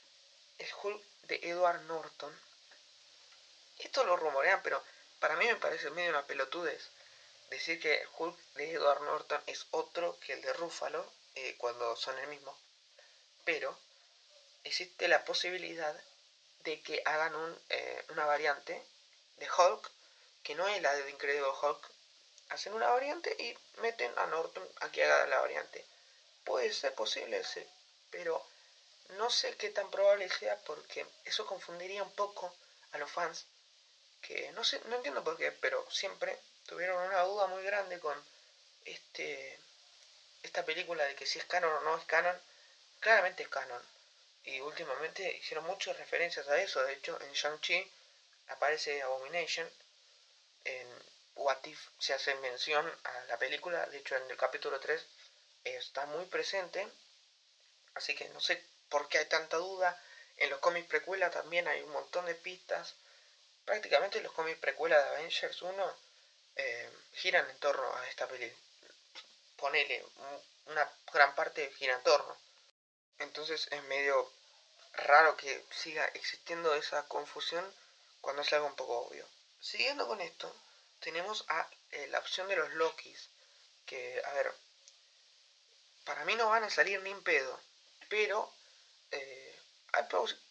el 0.58 0.70
Hulk 0.82 1.04
de 1.24 1.40
Edward 1.44 1.82
Norton. 1.84 2.34
Esto 3.80 4.04
lo 4.04 4.18
rumorean, 4.18 4.62
pero 4.64 4.84
para 5.20 5.36
mí 5.36 5.46
me 5.46 5.56
parece 5.56 5.90
medio 5.92 6.10
una 6.12 6.26
pelotudez 6.26 6.90
decir 7.50 7.80
que 7.80 8.02
el 8.02 8.08
Hulk 8.18 8.38
de 8.56 8.72
Edward 8.72 9.02
Norton 9.02 9.42
es 9.46 9.68
otro 9.72 10.20
que 10.20 10.34
el 10.34 10.42
de 10.42 10.54
Ruffalo 10.54 11.06
eh, 11.36 11.56
cuando 11.58 11.96
son 11.96 12.18
el 12.20 12.28
mismo. 12.28 12.58
Pero 13.46 13.78
existe 14.64 15.08
la 15.08 15.24
posibilidad 15.24 15.96
de 16.64 16.82
que 16.82 17.02
hagan 17.06 17.36
un, 17.36 17.62
eh, 17.70 18.06
una 18.10 18.26
variante 18.26 18.84
de 19.38 19.48
Hulk 19.50 19.92
que 20.44 20.56
no 20.56 20.68
es 20.68 20.82
la 20.82 20.94
de 20.94 21.10
Incredible 21.10 21.50
Hulk. 21.62 21.92
Hacen 22.50 22.74
una 22.74 22.90
variante 22.90 23.36
y 23.40 23.58
meten 23.82 24.12
a 24.18 24.26
Norton 24.28 24.68
a 24.82 24.92
que 24.92 25.04
haga 25.04 25.28
la 25.28 25.40
variante. 25.40 25.86
Puede 26.46 26.72
ser 26.72 26.94
posible, 26.96 27.44
sí, 27.44 27.66
pero 28.10 28.46
no 29.10 29.30
sé 29.30 29.56
qué 29.58 29.70
tan 29.70 29.90
probable 29.90 30.30
sea 30.30 30.58
porque 30.66 31.06
eso 31.26 31.46
confundiría 31.46 32.04
un 32.04 32.12
poco 32.14 32.54
a 32.92 32.98
los 32.98 33.12
fans 33.12 33.46
que 34.22 34.52
no 34.54 34.64
sé, 34.64 34.82
no 34.86 34.98
entiendo 34.98 35.24
por 35.24 35.38
qué, 35.38 35.52
pero 35.52 35.90
siempre 35.90 36.38
tuvieron 36.66 37.02
una 37.08 37.22
duda 37.22 37.48
muy 37.48 37.64
grande 37.64 38.00
con 38.00 38.16
este 38.86 39.60
esta 40.44 40.64
película 40.66 41.04
de 41.06 41.16
que 41.16 41.26
si 41.26 41.40
es 41.40 41.46
canon 41.46 41.72
o 41.72 41.82
no 41.82 41.98
es 41.98 42.06
canon. 42.06 42.40
Claramente 43.00 43.44
es 43.44 43.50
canon. 43.50 43.82
Y 44.44 44.60
últimamente 44.62 45.38
hicieron 45.38 45.66
muchas 45.66 45.98
referencias 45.98 46.48
a 46.48 46.62
eso. 46.62 46.82
De 46.84 46.94
hecho, 46.94 47.20
en 47.22 47.32
Shang-Chi 47.34 47.92
aparece 48.48 49.02
Abomination. 49.02 49.70
En 50.64 50.88
What 51.36 51.66
If 51.66 51.90
se 52.00 52.14
hace 52.14 52.34
mención 52.36 52.86
a 53.04 53.24
la 53.26 53.38
película. 53.38 53.86
De 53.88 53.98
hecho, 53.98 54.16
en 54.16 54.30
el 54.30 54.38
capítulo 54.38 54.80
3 54.80 55.06
está 55.64 56.06
muy 56.06 56.26
presente. 56.26 56.88
Así 57.96 58.16
que 58.16 58.30
no 58.30 58.40
sé 58.40 58.64
por 58.90 59.08
qué 59.10 59.20
hay 59.20 59.26
tanta 59.26 59.58
duda. 59.58 60.02
En 60.38 60.50
los 60.50 60.60
cómics 60.60 60.88
precuela 60.88 61.32
también 61.32 61.68
hay 61.68 61.82
un 61.82 61.92
montón 61.92 62.26
de 62.26 62.36
pistas. 62.36 62.96
Prácticamente 63.66 64.22
los 64.22 64.32
cómics 64.34 64.60
precuela 64.60 64.98
de 64.98 65.10
Avengers 65.10 65.62
1 65.62 65.98
eh, 66.56 66.90
giran 67.14 67.50
en 67.50 67.58
torno 67.60 67.96
a 67.96 68.08
esta 68.08 68.28
película. 68.28 68.62
Ponele, 69.58 70.06
una 70.66 70.90
gran 71.12 71.34
parte 71.36 71.72
gira 71.74 71.96
en 71.96 72.04
torno. 72.04 72.38
Entonces 73.20 73.68
es 73.72 73.84
medio 73.84 74.32
raro 74.94 75.36
que 75.38 75.64
siga 75.72 76.06
existiendo 76.14 76.74
esa 76.76 77.08
confusión 77.08 77.66
cuando 78.22 78.42
es 78.42 78.54
algo 78.54 78.68
un 78.68 78.76
poco 78.76 79.00
obvio. 79.00 79.28
Siguiendo 79.60 80.08
con 80.08 80.22
esto, 80.22 80.56
tenemos 81.00 81.46
a 81.48 81.70
eh, 81.92 82.08
la 82.08 82.20
opción 82.20 82.48
de 82.48 82.56
los 82.56 82.70
Lokis, 82.74 83.30
que, 83.86 84.22
a 84.24 84.34
ver, 84.34 84.54
para 86.06 86.26
mí 86.26 86.36
no 86.36 86.50
van 86.50 86.64
a 86.64 86.70
salir 86.70 87.02
ni 87.02 87.12
en 87.12 87.24
pedo, 87.24 87.60
pero 88.10 88.52
eh, 89.12 89.60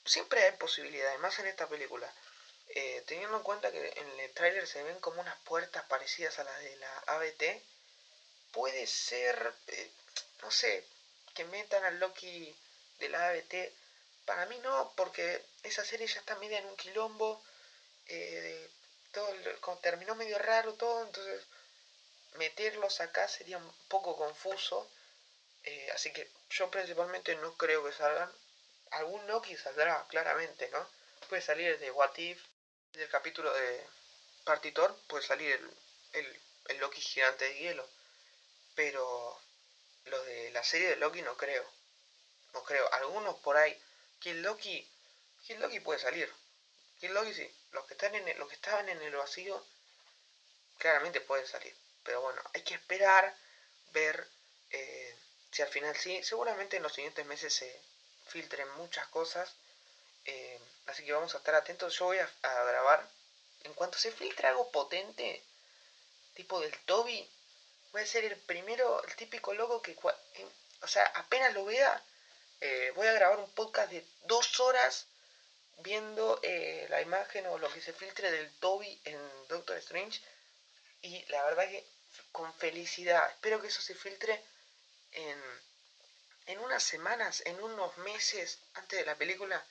siempre 0.04 0.42
hay 0.42 0.52
posibilidades, 0.52 1.18
más 1.20 1.38
en 1.38 1.46
esta 1.46 1.68
película. 1.68 2.12
Eh, 2.68 3.04
teniendo 3.06 3.36
en 3.36 3.42
cuenta 3.42 3.70
que 3.70 3.88
en 3.96 4.20
el 4.20 4.32
tráiler 4.34 4.66
se 4.66 4.82
ven 4.82 4.98
como 5.00 5.20
unas 5.20 5.38
puertas 5.40 5.84
parecidas 5.84 6.38
a 6.38 6.44
las 6.44 6.60
de 6.60 6.76
la 6.76 6.98
ABT, 7.06 7.62
puede 8.52 8.86
ser, 8.86 9.54
no 10.42 10.50
sé, 10.50 10.84
que 11.34 11.44
metan 11.44 11.84
al 11.84 11.98
Loki 12.00 12.54
de 12.98 13.08
la 13.08 13.28
ABT 13.28 13.54
para 14.26 14.44
mí 14.46 14.58
no, 14.58 14.92
porque 14.96 15.42
esa 15.62 15.84
serie 15.84 16.06
ya 16.08 16.18
está 16.18 16.34
media 16.36 16.58
en 16.58 16.66
un 16.66 16.76
quilombo. 16.76 17.42
Eh, 18.08 18.68
todo 19.12 19.32
terminó 19.80 20.14
medio 20.14 20.36
raro 20.38 20.74
todo, 20.74 21.04
entonces 21.04 21.42
meterlos 22.34 23.00
acá 23.00 23.28
sería 23.28 23.56
un 23.56 23.72
poco 23.88 24.16
confuso. 24.16 24.90
Eh, 25.62 25.90
así 25.94 26.12
que 26.12 26.28
yo 26.50 26.70
principalmente 26.70 27.34
no 27.36 27.56
creo 27.56 27.84
que 27.84 27.92
salgan. 27.92 28.30
Algún 28.96 29.26
Loki 29.26 29.56
saldrá, 29.56 30.06
claramente, 30.08 30.68
¿no? 30.70 30.88
Puede 31.28 31.42
salir 31.42 31.78
de 31.78 31.90
What 31.90 32.16
If, 32.16 32.42
del 32.92 33.08
capítulo 33.08 33.52
de 33.52 33.86
Partitor, 34.44 34.96
puede 35.06 35.24
salir 35.24 35.52
el, 35.52 35.70
el, 36.12 36.40
el 36.68 36.78
Loki 36.78 37.00
gigante 37.00 37.44
de 37.44 37.58
hielo. 37.58 37.88
Pero 38.74 39.40
lo 40.06 40.22
de 40.24 40.50
la 40.52 40.62
serie 40.62 40.88
de 40.88 40.96
Loki 40.96 41.22
no 41.22 41.36
creo. 41.36 41.64
No 42.54 42.62
creo. 42.64 42.90
Algunos 42.94 43.36
por 43.40 43.56
ahí 43.56 43.78
Kill 44.20 44.42
Loki, 44.42 44.88
Kill 45.46 45.60
Loki 45.60 45.80
puede 45.80 46.00
salir. 46.00 46.32
Kill 47.00 47.12
Loki 47.12 47.34
sí. 47.34 47.54
Los 47.72 47.84
que, 47.86 47.94
están 47.94 48.14
en 48.14 48.38
los 48.38 48.48
que 48.48 48.54
estaban 48.54 48.88
en 48.88 49.00
el 49.02 49.14
vacío 49.14 49.62
claramente 50.78 51.20
pueden 51.20 51.46
salir. 51.46 51.76
Pero 52.02 52.22
bueno, 52.22 52.40
hay 52.54 52.62
que 52.62 52.74
esperar, 52.74 53.36
ver 53.92 54.26
eh, 54.70 55.16
si 55.50 55.62
al 55.62 55.68
final 55.68 55.96
sí. 55.96 56.22
Seguramente 56.22 56.76
en 56.76 56.82
los 56.82 56.94
siguientes 56.94 57.26
meses 57.26 57.52
se 57.52 57.80
filtren 58.28 58.68
muchas 58.76 59.06
cosas. 59.08 59.54
Eh, 60.24 60.58
así 60.86 61.04
que 61.04 61.12
vamos 61.12 61.34
a 61.34 61.38
estar 61.38 61.54
atentos. 61.54 61.96
Yo 61.98 62.06
voy 62.06 62.18
a, 62.18 62.30
grabar. 62.42 63.08
En 63.64 63.74
cuanto 63.74 63.98
se 63.98 64.12
filtre 64.12 64.48
algo 64.48 64.70
potente, 64.70 65.42
tipo 66.34 66.60
del 66.60 66.76
Toby, 66.84 67.28
voy 67.92 68.02
a 68.02 68.06
ser 68.06 68.24
el 68.24 68.36
primero, 68.36 69.02
el 69.04 69.16
típico 69.16 69.54
loco 69.54 69.82
que, 69.82 69.96
o 70.82 70.88
sea, 70.88 71.04
apenas 71.16 71.52
lo 71.54 71.64
vea, 71.64 72.02
eh, 72.60 72.92
voy 72.94 73.08
a 73.08 73.12
grabar 73.12 73.40
un 73.40 73.50
podcast 73.50 73.90
de 73.90 74.06
dos 74.24 74.60
horas 74.60 75.06
viendo 75.78 76.38
eh, 76.42 76.86
la 76.90 77.02
imagen 77.02 77.46
o 77.48 77.58
lo 77.58 77.72
que 77.72 77.80
se 77.80 77.92
filtre 77.92 78.30
del 78.30 78.50
Toby 78.60 79.00
en 79.04 79.48
Doctor 79.48 79.76
Strange. 79.78 80.20
Y 81.02 81.24
la 81.26 81.44
verdad 81.44 81.68
que 81.68 81.84
con 82.32 82.52
felicidad. 82.54 83.28
Espero 83.30 83.60
que 83.60 83.68
eso 83.68 83.82
se 83.82 83.94
filtre 83.94 84.42
en, 85.12 85.42
en 86.46 86.58
unas 86.60 86.82
semanas, 86.82 87.42
en 87.44 87.62
unos 87.62 87.96
meses 87.98 88.58
antes 88.74 88.98
de 88.98 89.06
la 89.06 89.16
película. 89.16 89.64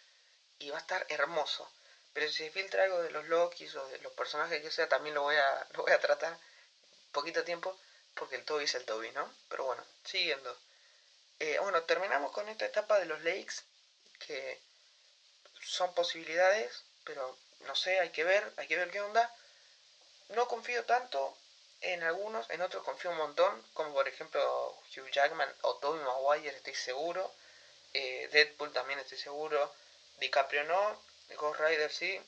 Y 0.59 0.69
va 0.69 0.77
a 0.77 0.81
estar 0.81 1.05
hermoso. 1.09 1.69
Pero 2.13 2.27
si 2.27 2.45
se 2.45 2.51
filtra 2.51 2.83
algo 2.83 3.01
de 3.01 3.11
los 3.11 3.25
Lokis 3.25 3.75
o 3.75 3.87
de 3.87 3.97
los 3.99 4.13
personajes 4.13 4.61
que 4.61 4.71
sea, 4.71 4.87
también 4.87 5.15
lo 5.15 5.23
voy 5.23 5.35
a, 5.35 5.67
lo 5.73 5.83
voy 5.83 5.91
a 5.91 5.99
tratar 5.99 6.37
poquito 7.11 7.43
tiempo. 7.43 7.77
Porque 8.13 8.35
el 8.35 8.45
Toby 8.45 8.63
es 8.63 8.75
el 8.75 8.85
Toby, 8.85 9.11
¿no? 9.11 9.33
Pero 9.49 9.65
bueno, 9.65 9.85
siguiendo. 10.05 10.57
Eh, 11.39 11.59
bueno, 11.59 11.83
terminamos 11.83 12.31
con 12.31 12.47
esta 12.47 12.65
etapa 12.65 12.97
de 12.97 13.05
los 13.05 13.21
lakes, 13.23 13.65
que 14.19 14.61
son 15.61 15.93
posibilidades, 15.93 16.85
pero 17.03 17.37
no 17.61 17.75
sé, 17.75 17.99
hay 17.99 18.11
que 18.11 18.23
ver, 18.23 18.53
hay 18.55 18.67
que 18.67 18.77
ver 18.77 18.89
qué 18.89 19.01
onda. 19.01 19.33
No 20.29 20.47
confío 20.47 20.85
tanto 20.85 21.37
en 21.81 22.03
algunos, 22.03 22.49
en 22.49 22.61
otros 22.61 22.83
confío 22.83 23.11
un 23.11 23.17
montón, 23.17 23.63
como 23.73 23.93
por 23.93 24.07
ejemplo 24.07 24.75
Hugh 24.95 25.11
Jackman 25.11 25.53
o 25.61 25.75
Tobey 25.77 26.01
Maguire, 26.03 26.55
estoy 26.55 26.75
seguro. 26.75 27.31
Eh, 27.93 28.27
Deadpool 28.31 28.73
también 28.73 28.99
estoy 28.99 29.17
seguro. 29.17 29.73
DiCaprio 30.19 30.63
no, 30.65 31.01
Ghost 31.37 31.59
Rider 31.59 31.91
sí. 31.91 32.21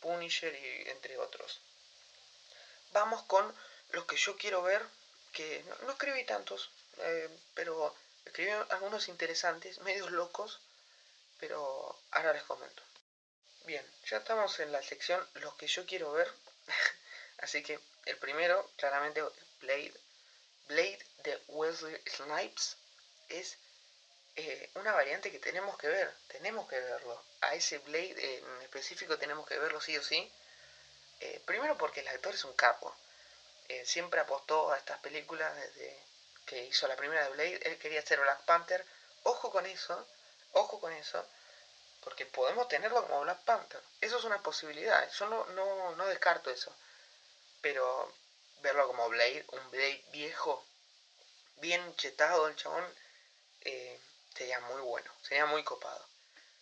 Punisher 0.00 0.54
y 0.54 0.90
entre 0.90 1.18
otros. 1.18 1.60
Vamos 2.92 3.22
con 3.24 3.54
los 3.90 4.04
que 4.04 4.16
yo 4.16 4.36
quiero 4.36 4.62
ver, 4.62 4.82
que 5.32 5.64
no, 5.82 5.90
escribí 5.90 6.24
tantos, 6.24 6.70
eh, 6.98 7.28
pero 7.54 7.94
escribí 8.24 8.50
algunos 8.70 9.08
interesantes, 9.08 9.80
medios 9.80 10.10
locos, 10.12 10.60
pero 11.40 11.98
ahora 12.12 12.32
les 12.32 12.44
comento. 12.44 12.82
Bien, 13.64 13.84
ya 14.08 14.18
estamos 14.18 14.60
en 14.60 14.70
la 14.70 14.82
sección 14.82 15.26
los 15.34 15.54
que 15.56 15.66
yo 15.66 15.84
quiero 15.86 16.12
ver, 16.12 16.32
así 17.38 17.62
que 17.62 17.78
el 18.06 18.16
primero, 18.18 18.70
claramente 18.76 19.22
Blade, 19.60 19.92
Blade 20.68 20.98
de 21.24 21.42
Wesley 21.48 22.00
Snipes, 22.08 22.76
es 23.28 23.58
eh, 24.36 24.70
una 24.74 24.92
variante 24.92 25.32
que 25.32 25.38
tenemos 25.38 25.76
que 25.78 25.88
ver, 25.88 26.12
tenemos 26.28 26.68
que 26.68 26.78
verlo. 26.78 27.24
A 27.40 27.54
ese 27.54 27.78
Blade 27.78 28.38
en 28.38 28.62
específico 28.62 29.18
tenemos 29.18 29.46
que 29.46 29.58
verlo 29.58 29.80
sí 29.80 29.96
o 29.96 30.02
sí. 30.02 30.30
Eh, 31.20 31.42
primero 31.46 31.78
porque 31.78 32.00
el 32.00 32.08
actor 32.08 32.34
es 32.34 32.44
un 32.44 32.52
capo. 32.54 32.94
Eh, 33.68 33.84
siempre 33.86 34.20
apostó 34.20 34.72
a 34.72 34.78
estas 34.78 34.98
películas 35.00 35.54
desde 35.56 35.98
que 36.44 36.64
hizo 36.64 36.86
la 36.86 36.96
primera 36.96 37.24
de 37.24 37.30
Blade. 37.30 37.60
Él 37.64 37.78
quería 37.78 38.02
ser 38.02 38.20
Black 38.20 38.44
Panther. 38.44 38.84
Ojo 39.24 39.50
con 39.50 39.66
eso, 39.66 40.06
ojo 40.52 40.78
con 40.78 40.92
eso, 40.92 41.26
porque 42.02 42.26
podemos 42.26 42.68
tenerlo 42.68 43.04
como 43.06 43.22
Black 43.22 43.42
Panther. 43.44 43.80
Eso 44.00 44.18
es 44.18 44.24
una 44.24 44.42
posibilidad. 44.42 45.10
Yo 45.10 45.26
no, 45.28 45.46
no, 45.46 45.96
no 45.96 46.06
descarto 46.06 46.50
eso. 46.50 46.72
Pero 47.66 48.14
verlo 48.60 48.86
como 48.86 49.08
Blade, 49.08 49.44
un 49.48 49.70
Blade 49.72 50.04
viejo, 50.12 50.64
bien 51.56 51.96
chetado 51.96 52.46
el 52.46 52.54
chabón, 52.54 52.86
eh, 53.62 53.98
sería 54.36 54.60
muy 54.60 54.80
bueno, 54.82 55.10
sería 55.22 55.46
muy 55.46 55.64
copado. 55.64 56.08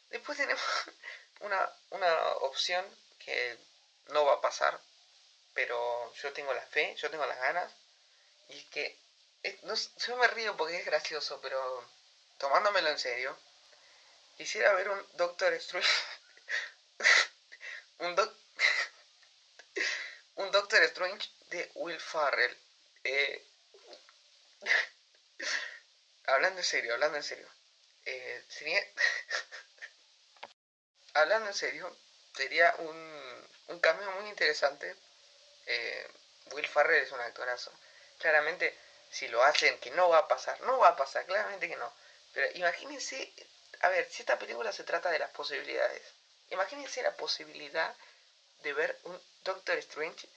Después 0.08 0.38
tenemos 0.38 0.62
una, 1.40 1.70
una 1.90 2.28
opción 2.36 2.82
que 3.18 3.58
no 4.12 4.24
va 4.24 4.36
a 4.36 4.40
pasar, 4.40 4.80
pero 5.52 6.10
yo 6.14 6.32
tengo 6.32 6.54
la 6.54 6.66
fe, 6.68 6.96
yo 6.96 7.10
tengo 7.10 7.26
las 7.26 7.38
ganas, 7.38 7.70
y 8.48 8.60
es 8.60 8.64
que, 8.70 8.98
no, 9.64 9.74
yo 9.74 10.16
me 10.16 10.28
río 10.28 10.56
porque 10.56 10.78
es 10.78 10.86
gracioso, 10.86 11.38
pero 11.42 11.86
tomándomelo 12.38 12.88
en 12.88 12.98
serio, 12.98 13.36
quisiera 14.38 14.72
ver 14.72 14.88
un 14.88 15.06
Doctor 15.18 15.52
Strange, 15.52 15.86
un, 17.98 18.16
un 20.36 20.50
Doctor 20.50 20.82
Strange 20.84 21.28
de 21.50 21.70
Will 21.74 22.00
Farrell. 22.00 22.56
Eh, 23.04 23.46
hablando 26.26 26.60
en 26.60 26.64
serio, 26.64 26.94
hablando 26.94 27.16
en 27.16 27.22
serio. 27.22 27.48
Eh, 28.04 28.44
sería... 28.48 28.80
hablando 31.14 31.48
en 31.48 31.54
serio, 31.54 31.96
sería 32.36 32.74
un, 32.78 33.48
un 33.68 33.80
cambio 33.80 34.10
muy 34.12 34.28
interesante. 34.28 34.96
Eh, 35.66 36.08
Will 36.52 36.68
Farrell 36.68 37.02
es 37.02 37.12
un 37.12 37.20
actorazo. 37.20 37.72
Claramente, 38.18 38.76
si 39.10 39.28
lo 39.28 39.42
hacen, 39.42 39.78
que 39.80 39.90
no 39.92 40.08
va 40.08 40.18
a 40.18 40.28
pasar, 40.28 40.60
no 40.62 40.78
va 40.78 40.88
a 40.88 40.96
pasar, 40.96 41.24
claramente 41.26 41.68
que 41.68 41.76
no. 41.76 41.92
Pero 42.32 42.50
imagínense, 42.54 43.32
a 43.80 43.88
ver, 43.88 44.08
si 44.10 44.22
esta 44.22 44.38
película 44.38 44.72
se 44.72 44.84
trata 44.84 45.10
de 45.10 45.18
las 45.18 45.30
posibilidades, 45.30 46.02
imagínense 46.50 47.02
la 47.02 47.16
posibilidad 47.16 47.94
de 48.64 48.72
ver 48.72 48.98
un 49.04 49.20
Doctor 49.44 49.76
Strange 49.78 50.28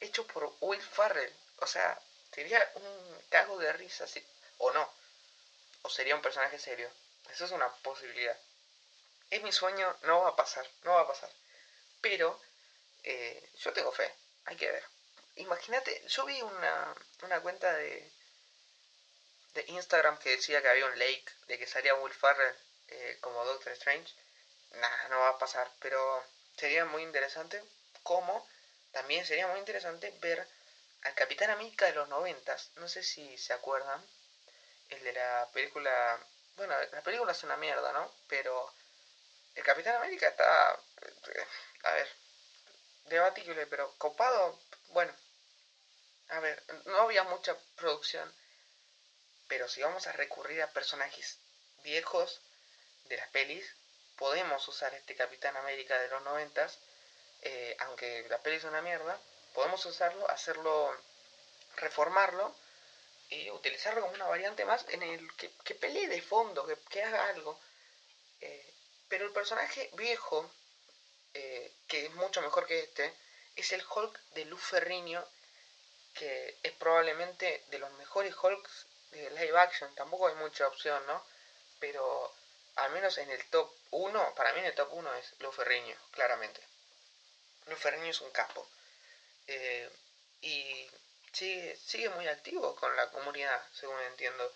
hecho 0.00 0.26
por 0.26 0.56
Will 0.60 0.82
Farrell. 0.82 1.32
O 1.58 1.66
sea, 1.66 2.00
sería 2.32 2.72
un 2.74 3.22
cago 3.28 3.58
de 3.58 3.72
risa, 3.74 4.06
o 4.58 4.72
no. 4.72 4.92
O 5.82 5.90
sería 5.90 6.16
un 6.16 6.22
personaje 6.22 6.58
serio. 6.58 6.90
Eso 7.30 7.44
es 7.44 7.50
una 7.52 7.72
posibilidad. 7.76 8.36
Es 9.30 9.42
mi 9.42 9.52
sueño, 9.52 9.96
no 10.02 10.22
va 10.22 10.30
a 10.30 10.36
pasar, 10.36 10.66
no 10.82 10.92
va 10.94 11.02
a 11.02 11.06
pasar. 11.06 11.30
Pero 12.00 12.40
eh, 13.04 13.50
yo 13.58 13.72
tengo 13.72 13.92
fe, 13.92 14.12
hay 14.46 14.56
que 14.56 14.70
ver. 14.70 14.84
Imagínate, 15.36 16.06
yo 16.08 16.24
vi 16.24 16.40
una, 16.40 16.94
una 17.22 17.40
cuenta 17.40 17.72
de, 17.74 18.12
de 19.54 19.64
Instagram 19.68 20.18
que 20.18 20.36
decía 20.36 20.62
que 20.62 20.68
había 20.68 20.86
un 20.86 20.98
lake 20.98 21.26
de 21.48 21.58
que 21.58 21.66
salía 21.66 21.94
Will 21.96 22.14
Farrell 22.14 22.56
eh, 22.88 23.18
como 23.20 23.44
Doctor 23.44 23.72
Strange. 23.72 24.14
Nada, 24.70 25.08
no 25.08 25.20
va 25.20 25.28
a 25.30 25.38
pasar, 25.38 25.70
pero 25.80 26.24
sería 26.56 26.84
muy 26.84 27.02
interesante 27.02 27.62
cómo 28.04 28.46
también 28.92 29.26
sería 29.26 29.48
muy 29.48 29.58
interesante 29.58 30.16
ver 30.20 30.46
al 31.02 31.14
Capitán 31.14 31.50
América 31.50 31.86
de 31.86 31.94
los 31.94 32.08
noventas. 32.08 32.70
No 32.76 32.88
sé 32.88 33.02
si 33.02 33.36
se 33.36 33.52
acuerdan. 33.52 34.00
El 34.88 35.02
de 35.02 35.12
la 35.12 35.48
película... 35.52 36.24
Bueno, 36.54 36.74
la 36.92 37.02
película 37.02 37.32
es 37.32 37.42
una 37.42 37.56
mierda, 37.56 37.92
¿no? 37.92 38.14
Pero 38.28 38.72
el 39.56 39.64
Capitán 39.64 39.96
América 39.96 40.28
está... 40.28 40.70
A 41.82 41.92
ver, 41.92 42.08
debatible, 43.06 43.66
pero 43.66 43.92
copado, 43.98 44.60
bueno. 44.90 45.12
A 46.28 46.38
ver, 46.38 46.62
no 46.84 46.98
había 46.98 47.24
mucha 47.24 47.58
producción. 47.74 48.32
Pero 49.48 49.68
si 49.68 49.82
vamos 49.82 50.06
a 50.06 50.12
recurrir 50.12 50.62
a 50.62 50.70
personajes 50.70 51.40
viejos 51.82 52.40
de 53.06 53.16
las 53.16 53.28
pelis, 53.30 53.66
podemos 54.16 54.66
usar 54.68 54.94
este 54.94 55.16
Capitán 55.16 55.56
América 55.56 55.98
de 55.98 56.08
los 56.08 56.22
noventas 56.22 56.78
eh, 57.44 57.76
aunque 57.80 58.26
la 58.30 58.38
peli 58.38 58.56
es 58.56 58.64
una 58.64 58.80
mierda, 58.80 59.20
podemos 59.52 59.84
usarlo, 59.84 60.28
hacerlo, 60.30 60.96
reformarlo 61.76 62.54
y 63.28 63.50
utilizarlo 63.50 64.00
como 64.00 64.14
una 64.14 64.26
variante 64.26 64.64
más 64.64 64.86
en 64.88 65.02
el 65.02 65.30
que, 65.36 65.74
pelee 65.74 66.08
de 66.08 66.22
fondo, 66.22 66.66
que, 66.90 67.02
haga 67.02 67.28
algo. 67.28 67.60
Eh, 68.40 68.72
pero 69.08 69.26
el 69.26 69.32
personaje 69.32 69.90
viejo, 69.92 70.50
eh, 71.34 71.70
que 71.86 72.06
es 72.06 72.14
mucho 72.14 72.40
mejor 72.40 72.66
que 72.66 72.80
este, 72.80 73.14
es 73.56 73.72
el 73.72 73.84
Hulk 73.84 74.18
de 74.34 74.46
Luz 74.46 74.62
Ferriño, 74.62 75.22
que 76.14 76.58
es 76.62 76.72
probablemente 76.72 77.62
de 77.68 77.78
los 77.78 77.90
mejores 77.92 78.34
Hulks 78.42 78.86
de 79.10 79.30
live 79.30 79.58
action. 79.58 79.94
Tampoco 79.94 80.28
hay 80.28 80.34
mucha 80.36 80.66
opción, 80.66 81.04
¿no? 81.06 81.22
Pero 81.78 82.32
al 82.76 82.90
menos 82.92 83.18
en 83.18 83.30
el 83.30 83.44
top 83.50 83.70
1, 83.90 84.34
para 84.34 84.52
mí 84.54 84.60
en 84.60 84.66
el 84.66 84.74
top 84.74 84.92
1 84.92 85.14
es 85.16 85.34
Luz 85.40 85.54
Ferriño, 85.54 85.96
claramente. 86.12 86.73
Luferreño 87.66 88.10
es 88.10 88.20
un 88.20 88.30
capo. 88.30 88.68
Eh, 89.46 89.90
y 90.40 90.90
sigue, 91.32 91.76
sigue 91.76 92.08
muy 92.10 92.28
activo 92.28 92.76
con 92.76 92.94
la 92.96 93.10
comunidad, 93.10 93.62
según 93.72 93.98
entiendo. 94.00 94.52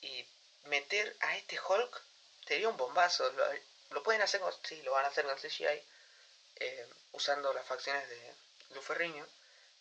Y 0.00 0.26
meter 0.64 1.16
a 1.20 1.36
este 1.36 1.58
Hulk 1.58 2.02
sería 2.46 2.68
un 2.68 2.76
bombazo. 2.76 3.30
Lo, 3.90 4.02
pueden 4.02 4.22
hacer 4.22 4.40
con, 4.40 4.52
sí, 4.64 4.82
lo 4.82 4.92
van 4.92 5.04
a 5.04 5.08
hacer 5.08 5.24
con 5.24 5.38
CGI, 5.38 5.82
eh, 6.56 6.88
usando 7.12 7.52
las 7.52 7.66
facciones 7.66 8.08
de 8.08 8.34
Luferriño. 8.70 9.26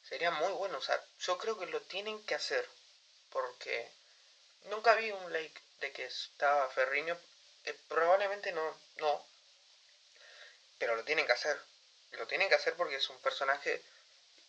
Sería 0.03 0.31
muy 0.31 0.53
bueno 0.53 0.77
usar. 0.77 1.03
Yo 1.19 1.37
creo 1.37 1.57
que 1.57 1.65
lo 1.65 1.81
tienen 1.81 2.23
que 2.25 2.35
hacer. 2.35 2.67
Porque 3.29 3.91
nunca 4.65 4.95
vi 4.95 5.11
un 5.11 5.33
like 5.33 5.61
de 5.79 5.91
que 5.91 6.05
estaba 6.05 6.69
Ferriño. 6.69 7.19
Eh, 7.65 7.77
probablemente 7.89 8.51
no, 8.51 8.79
no. 8.97 9.27
Pero 10.77 10.95
lo 10.95 11.03
tienen 11.03 11.25
que 11.25 11.33
hacer 11.33 11.59
lo 12.15 12.27
tienen 12.27 12.49
que 12.49 12.55
hacer 12.55 12.75
porque 12.75 12.95
es 12.95 13.09
un 13.09 13.19
personaje 13.19 13.81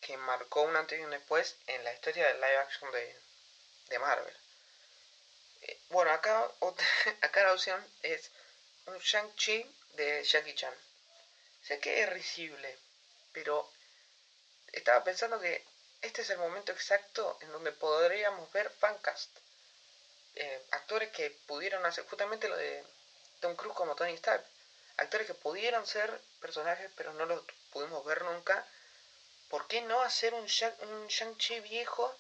que 0.01 0.17
marcó 0.17 0.63
un 0.63 0.77
antes 0.77 0.99
y 0.99 1.03
un 1.03 1.11
después 1.11 1.57
en 1.67 1.83
la 1.85 1.93
historia 1.93 2.27
del 2.27 2.41
live 2.41 2.59
action 2.59 2.91
de, 2.93 3.99
Marvel. 3.99 4.37
Eh, 5.63 5.81
bueno, 5.91 6.11
acá, 6.11 6.51
acá 7.23 7.43
la 7.43 7.53
opción 7.53 7.85
es 8.03 8.31
un 8.87 8.99
Shang-Chi 8.99 9.71
de 9.95 10.23
Jackie 10.25 10.55
Chan. 10.55 10.75
Sé 11.63 11.79
que 11.81 12.03
es 12.03 12.09
risible, 12.11 12.79
pero 13.33 13.71
estaba 14.73 15.03
pensando 15.03 15.41
que 15.41 15.65
este 16.03 16.23
es 16.23 16.31
el 16.31 16.39
momento 16.39 16.73
exacto 16.73 17.39
en 17.41 17.51
donde 17.53 17.73
podríamos 17.73 18.53
ver 18.53 18.71
fancast. 18.71 19.31
Eh, 20.35 20.63
actores 20.73 21.11
que 21.11 21.31
pudieron 21.47 21.85
hacer 21.87 22.05
justamente 22.07 22.49
lo 22.49 22.57
de 22.57 22.85
Tom 23.41 23.57
Cruise 23.57 23.75
como 23.75 23.97
Tony 23.97 24.13
Stark 24.15 24.45
actores 24.99 25.27
que 25.27 25.35
pudieran 25.35 25.87
ser 25.87 26.21
personajes 26.47 26.89
pero 26.97 27.13
no 27.15 27.27
los 27.27 27.43
pudimos 27.73 28.05
ver 28.05 28.23
nunca, 28.23 28.65
¿por 29.51 29.67
qué 29.67 29.81
no 29.81 30.01
hacer 30.03 30.33
un, 30.33 30.45
un 30.45 31.09
Shang-Chi 31.09 31.59
viejo 31.61 32.15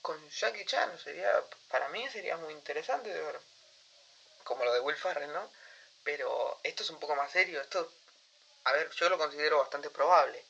con 0.00 0.16
Jackie 0.30 0.64
Chan? 0.64 0.98
Sería, 0.98 1.30
para 1.68 1.90
mí 1.90 2.08
sería 2.08 2.38
muy 2.38 2.54
interesante 2.54 3.12
de 3.12 3.20
ver, 3.20 3.38
como 4.44 4.64
lo 4.64 4.72
de 4.72 4.80
Will 4.80 4.96
Ferrell, 4.96 5.30
¿no? 5.32 5.52
Pero 6.04 6.58
esto 6.62 6.82
es 6.82 6.90
un 6.90 6.98
poco 6.98 7.14
más 7.16 7.30
serio, 7.30 7.60
esto, 7.60 7.92
a 8.64 8.72
ver, 8.72 8.90
yo 8.92 9.10
lo 9.10 9.18
considero 9.18 9.58
bastante 9.58 9.90
probable. 9.90 10.42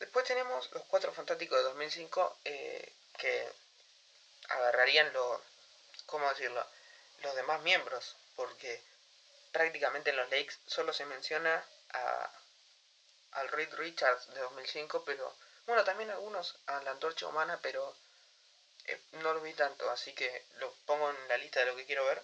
Después 0.00 0.24
tenemos 0.24 0.68
los 0.72 0.82
Cuatro 0.86 1.12
Fantásticos 1.12 1.58
de 1.58 1.64
2005 1.64 2.38
eh, 2.44 2.92
que 3.16 3.48
agarrarían 4.48 5.12
los, 5.12 5.40
¿cómo 6.06 6.28
decirlo? 6.30 6.66
Los 7.22 7.36
demás 7.36 7.62
miembros, 7.62 8.16
porque 8.34 8.82
prácticamente 9.52 10.10
en 10.10 10.16
los 10.16 10.28
Lakes 10.30 10.58
solo 10.66 10.92
se 10.92 11.06
menciona 11.06 11.64
al 11.92 13.48
Reed 13.48 13.72
Richards 13.74 14.28
de 14.34 14.40
2005, 14.40 15.04
pero 15.04 15.34
bueno, 15.66 15.84
también 15.84 16.10
algunos 16.10 16.58
a 16.66 16.82
la 16.82 16.90
antorcha 16.90 17.26
humana, 17.26 17.58
pero 17.62 17.96
eh, 18.84 19.00
no 19.12 19.32
lo 19.34 19.40
vi 19.40 19.54
tanto, 19.54 19.88
así 19.90 20.12
que 20.12 20.46
lo 20.56 20.72
pongo 20.86 21.10
en 21.10 21.28
la 21.28 21.36
lista 21.36 21.60
de 21.60 21.66
lo 21.66 21.76
que 21.76 21.86
quiero 21.86 22.04
ver. 22.04 22.22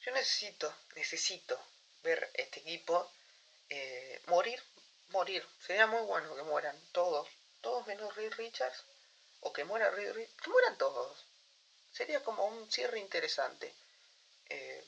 Yo 0.00 0.12
necesito, 0.12 0.74
necesito 0.96 1.60
ver 2.02 2.30
este 2.34 2.60
equipo 2.60 3.10
eh, 3.68 4.20
morir, 4.26 4.62
morir. 5.08 5.46
Sería 5.64 5.86
muy 5.86 6.02
bueno 6.02 6.34
que 6.34 6.42
mueran 6.42 6.76
todos, 6.92 7.28
todos 7.60 7.86
menos 7.86 8.14
Reed 8.16 8.32
Richards, 8.34 8.84
o 9.40 9.52
que 9.52 9.64
muera 9.64 9.90
Reed 9.90 10.12
Richards, 10.12 10.42
que 10.42 10.50
mueran 10.50 10.78
todos. 10.78 11.26
Sería 11.92 12.22
como 12.22 12.44
un 12.44 12.70
cierre 12.70 12.98
interesante. 12.98 13.74
Eh, 14.48 14.84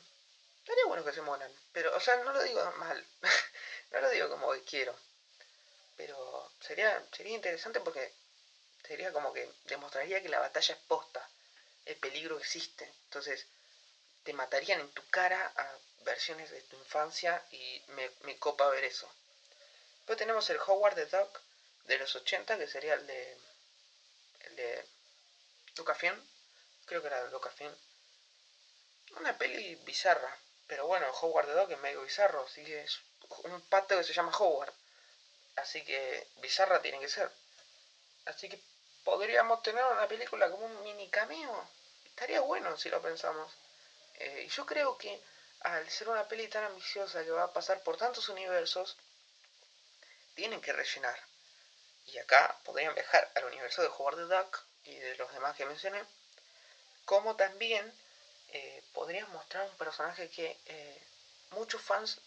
sería 0.70 0.86
bueno 0.86 1.04
que 1.04 1.12
se 1.12 1.22
mueran, 1.22 1.52
pero, 1.72 1.94
o 1.96 2.00
sea, 2.00 2.16
no 2.16 2.32
lo 2.32 2.42
digo 2.42 2.70
mal, 2.78 3.04
no 3.90 4.00
lo 4.00 4.10
digo 4.10 4.28
como 4.28 4.52
que 4.52 4.62
quiero, 4.62 4.96
pero 5.96 6.52
sería, 6.60 7.04
sería 7.12 7.34
interesante 7.34 7.80
porque 7.80 8.12
sería 8.86 9.12
como 9.12 9.32
que 9.32 9.52
demostraría 9.64 10.22
que 10.22 10.28
la 10.28 10.38
batalla 10.38 10.74
es 10.74 10.80
posta, 10.82 11.28
el 11.86 11.96
peligro 11.96 12.38
existe, 12.38 12.84
entonces 13.04 13.46
te 14.22 14.32
matarían 14.32 14.80
en 14.80 14.92
tu 14.92 15.04
cara 15.08 15.52
a 15.56 15.78
versiones 16.04 16.50
de 16.50 16.62
tu 16.62 16.76
infancia 16.76 17.44
y 17.50 17.82
me, 17.88 18.10
me 18.20 18.38
copa 18.38 18.68
ver 18.68 18.84
eso. 18.84 19.10
Luego 20.06 20.18
tenemos 20.18 20.48
el 20.50 20.58
Howard 20.58 20.94
the 20.94 21.06
Duck 21.06 21.40
de 21.84 21.98
los 21.98 22.14
80, 22.14 22.58
que 22.58 22.68
sería 22.68 22.94
el 22.94 23.06
de, 23.06 23.36
el 24.40 24.56
de 24.56 24.84
creo 26.86 27.00
que 27.00 27.08
era 27.08 27.24
Lucasfilm. 27.30 27.74
Una 29.18 29.36
peli 29.38 29.76
bizarra, 29.76 30.36
pero 30.70 30.86
bueno, 30.86 31.10
Howard 31.20 31.46
the 31.48 31.52
Duck 31.52 31.72
es 31.72 31.80
medio 31.80 32.02
bizarro, 32.02 32.44
así 32.44 32.62
que 32.64 32.80
es 32.84 33.00
un 33.42 33.60
pato 33.62 33.98
que 33.98 34.04
se 34.04 34.12
llama 34.12 34.30
Howard. 34.38 34.72
Así 35.56 35.84
que 35.84 36.28
bizarra 36.36 36.80
tiene 36.80 37.00
que 37.00 37.08
ser. 37.08 37.28
Así 38.26 38.48
que 38.48 38.62
podríamos 39.02 39.64
tener 39.64 39.82
una 39.82 40.06
película 40.06 40.48
como 40.48 40.66
un 40.66 40.84
mini 40.84 41.10
cameo. 41.10 41.68
Estaría 42.04 42.40
bueno 42.42 42.76
si 42.76 42.88
lo 42.88 43.02
pensamos. 43.02 43.52
Eh, 44.14 44.44
y 44.46 44.48
yo 44.48 44.64
creo 44.64 44.96
que 44.96 45.20
al 45.62 45.90
ser 45.90 46.08
una 46.08 46.28
peli 46.28 46.46
tan 46.46 46.62
ambiciosa 46.62 47.24
que 47.24 47.32
va 47.32 47.42
a 47.42 47.52
pasar 47.52 47.82
por 47.82 47.96
tantos 47.96 48.28
universos, 48.28 48.96
tienen 50.36 50.60
que 50.60 50.72
rellenar. 50.72 51.18
Y 52.06 52.18
acá 52.18 52.56
podrían 52.64 52.94
viajar 52.94 53.28
al 53.34 53.46
universo 53.46 53.82
de 53.82 53.88
Howard 53.88 54.18
the 54.18 54.36
Duck 54.36 54.62
y 54.84 54.94
de 54.94 55.16
los 55.16 55.32
demás 55.32 55.56
que 55.56 55.66
mencioné, 55.66 56.00
como 57.06 57.34
también 57.34 57.92
eh, 58.52 58.82
podrían 58.92 59.30
mostrar 59.32 59.68
un 59.68 59.76
personaje 59.76 60.28
que 60.30 60.58
eh, 60.66 61.02
muchos 61.50 61.80
fans 61.82 62.20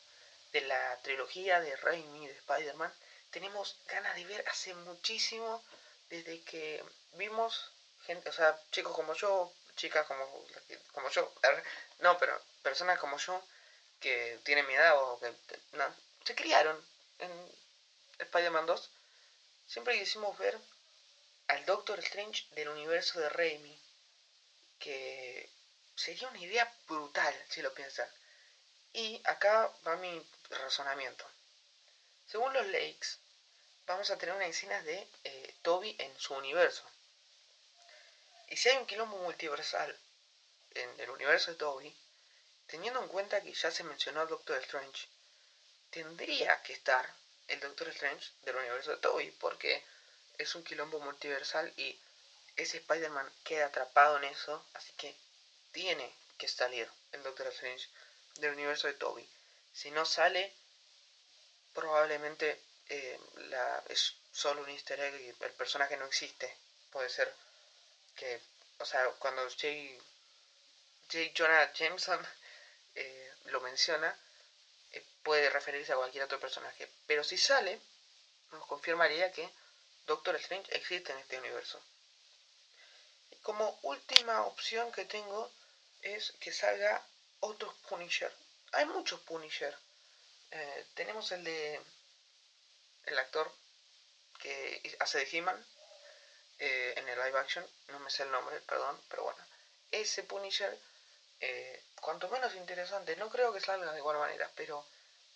de 0.51 0.61
la 0.61 0.99
trilogía 1.01 1.59
de 1.59 1.75
Raimi 1.77 2.27
de 2.27 2.33
Spider-Man 2.33 2.93
tenemos 3.31 3.77
ganas 3.87 4.15
de 4.15 4.25
ver 4.25 4.45
hace 4.47 4.73
muchísimo 4.75 5.63
desde 6.09 6.41
que 6.43 6.83
vimos 7.13 7.71
gente, 8.05 8.29
o 8.29 8.33
sea, 8.33 8.59
chicos 8.71 8.93
como 8.93 9.13
yo, 9.13 9.51
chicas 9.75 10.05
como, 10.05 10.45
como 10.91 11.09
yo, 11.09 11.33
no, 11.99 12.17
pero 12.17 12.39
personas 12.61 12.99
como 12.99 13.17
yo 13.17 13.43
que 13.99 14.39
tienen 14.43 14.67
mi 14.67 14.73
edad 14.73 15.01
o 15.01 15.19
que 15.19 15.33
no, 15.73 15.95
se 16.25 16.35
criaron 16.35 16.77
en 17.19 17.31
Spider-Man 18.19 18.65
2, 18.65 18.91
siempre 19.65 19.97
quisimos 19.97 20.37
ver 20.37 20.57
al 21.47 21.65
Doctor 21.65 21.99
Strange 21.99 22.45
del 22.51 22.69
universo 22.69 23.19
de 23.19 23.29
Raimi, 23.29 23.79
que 24.79 25.49
sería 26.03 26.27
una 26.27 26.39
idea 26.39 26.69
brutal 26.87 27.33
si 27.49 27.61
lo 27.61 27.73
piensan. 27.73 28.09
Y 28.91 29.21
acá 29.23 29.71
va 29.87 29.95
mi 29.95 30.21
razonamiento. 30.49 31.25
Según 32.27 32.51
los 32.53 32.67
Lakes, 32.67 33.19
vamos 33.85 34.11
a 34.11 34.17
tener 34.17 34.35
una 34.35 34.47
escena 34.47 34.81
de 34.83 35.07
eh, 35.23 35.55
Toby 35.61 35.95
en 35.99 36.19
su 36.19 36.33
universo. 36.33 36.83
Y 38.49 38.57
si 38.57 38.69
hay 38.69 38.77
un 38.77 38.85
quilombo 38.85 39.17
multiversal 39.17 39.97
en 40.71 40.99
el 40.99 41.09
universo 41.09 41.51
de 41.51 41.57
Toby, 41.57 41.95
teniendo 42.67 43.01
en 43.01 43.07
cuenta 43.07 43.41
que 43.41 43.53
ya 43.53 43.71
se 43.71 43.83
mencionó 43.83 44.21
al 44.21 44.27
Doctor 44.27 44.57
Strange, 44.61 45.07
tendría 45.89 46.61
que 46.63 46.73
estar 46.73 47.09
el 47.47 47.59
Doctor 47.61 47.87
Strange 47.89 48.29
del 48.41 48.57
universo 48.57 48.91
de 48.91 48.97
Toby, 48.97 49.31
porque 49.39 49.83
es 50.37 50.53
un 50.55 50.63
quilombo 50.63 50.99
multiversal 50.99 51.71
y 51.77 51.97
ese 52.57 52.77
Spider-Man 52.77 53.31
queda 53.43 53.67
atrapado 53.67 54.17
en 54.17 54.25
eso, 54.25 54.65
así 54.73 54.91
que 54.93 55.15
tiene 55.73 56.15
que 56.37 56.47
salir 56.47 56.89
el 57.11 57.23
Doctor 57.23 57.47
Strange 57.47 57.89
del 58.35 58.53
universo 58.53 58.87
de 58.87 58.93
Toby. 58.93 59.27
Si 59.73 59.91
no 59.91 60.05
sale, 60.05 60.53
probablemente 61.73 62.61
eh, 62.89 63.19
es 63.89 64.13
solo 64.31 64.61
un 64.61 64.69
easter 64.69 64.99
egg 64.99 65.19
y 65.21 65.43
el 65.43 65.51
personaje 65.53 65.97
no 65.97 66.05
existe. 66.05 66.55
Puede 66.91 67.09
ser 67.09 67.33
que, 68.15 68.39
o 68.79 68.85
sea, 68.85 69.05
cuando 69.19 69.41
J. 69.49 69.67
J. 71.11 71.31
Jonah 71.35 71.73
Jameson 71.73 72.25
eh, 72.95 73.33
lo 73.45 73.61
menciona, 73.61 74.15
eh, 74.91 75.03
puede 75.23 75.49
referirse 75.49 75.93
a 75.93 75.97
cualquier 75.97 76.23
otro 76.23 76.39
personaje. 76.39 76.87
Pero 77.07 77.23
si 77.23 77.37
sale, 77.37 77.79
nos 78.51 78.65
confirmaría 78.67 79.31
que 79.31 79.49
Doctor 80.05 80.35
Strange 80.35 80.75
existe 80.75 81.11
en 81.11 81.19
este 81.19 81.39
universo. 81.39 81.81
Y 83.31 83.35
como 83.37 83.79
última 83.83 84.45
opción 84.45 84.91
que 84.91 85.05
tengo 85.05 85.51
es 86.03 86.33
que 86.39 86.51
salga 86.51 87.05
otros 87.39 87.73
Punisher. 87.89 88.31
Hay 88.73 88.85
muchos 88.85 89.19
Punisher. 89.21 89.75
tenemos 90.95 91.31
el 91.31 91.43
de 91.43 91.81
el 93.05 93.19
actor 93.19 93.51
que 94.39 94.95
hace 94.99 95.19
de 95.19 95.29
He-Man 95.31 95.65
eh, 96.59 96.93
en 96.97 97.09
el 97.09 97.19
live 97.19 97.39
action, 97.39 97.65
no 97.87 97.99
me 97.99 98.09
sé 98.09 98.23
el 98.23 98.31
nombre, 98.31 98.59
perdón, 98.61 98.99
pero 99.09 99.23
bueno, 99.23 99.39
ese 99.91 100.23
Punisher, 100.23 100.77
eh, 101.39 101.83
cuanto 101.99 102.29
menos 102.29 102.55
interesante, 102.55 103.15
no 103.15 103.29
creo 103.29 103.51
que 103.51 103.59
salga 103.59 103.91
de 103.91 103.99
igual 103.99 104.17
manera, 104.17 104.49
pero 104.55 104.85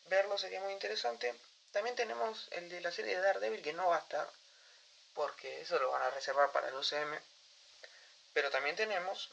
verlo 0.05 0.37
sería 0.37 0.61
muy 0.61 0.73
interesante. 0.73 1.33
También 1.71 1.95
tenemos 1.95 2.47
el 2.51 2.69
de 2.69 2.81
la 2.81 2.91
serie 2.91 3.15
de 3.15 3.21
Daredevil 3.21 3.61
que 3.61 3.73
no 3.73 3.89
va 3.89 3.97
a 3.97 4.01
estar, 4.01 4.29
porque 5.13 5.61
eso 5.61 5.79
lo 5.79 5.91
van 5.91 6.03
a 6.03 6.11
reservar 6.11 6.51
para 6.51 6.69
el 6.69 6.75
UCM. 6.75 7.19
Pero 8.33 8.51
también 8.51 8.75
tenemos 8.75 9.31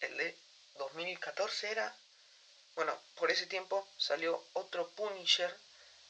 el 0.00 0.16
de 0.16 0.36
2014 0.74 1.70
era, 1.70 1.94
bueno, 2.74 2.98
por 3.16 3.30
ese 3.30 3.46
tiempo 3.46 3.86
salió 3.96 4.42
otro 4.54 4.88
Punisher 4.88 5.56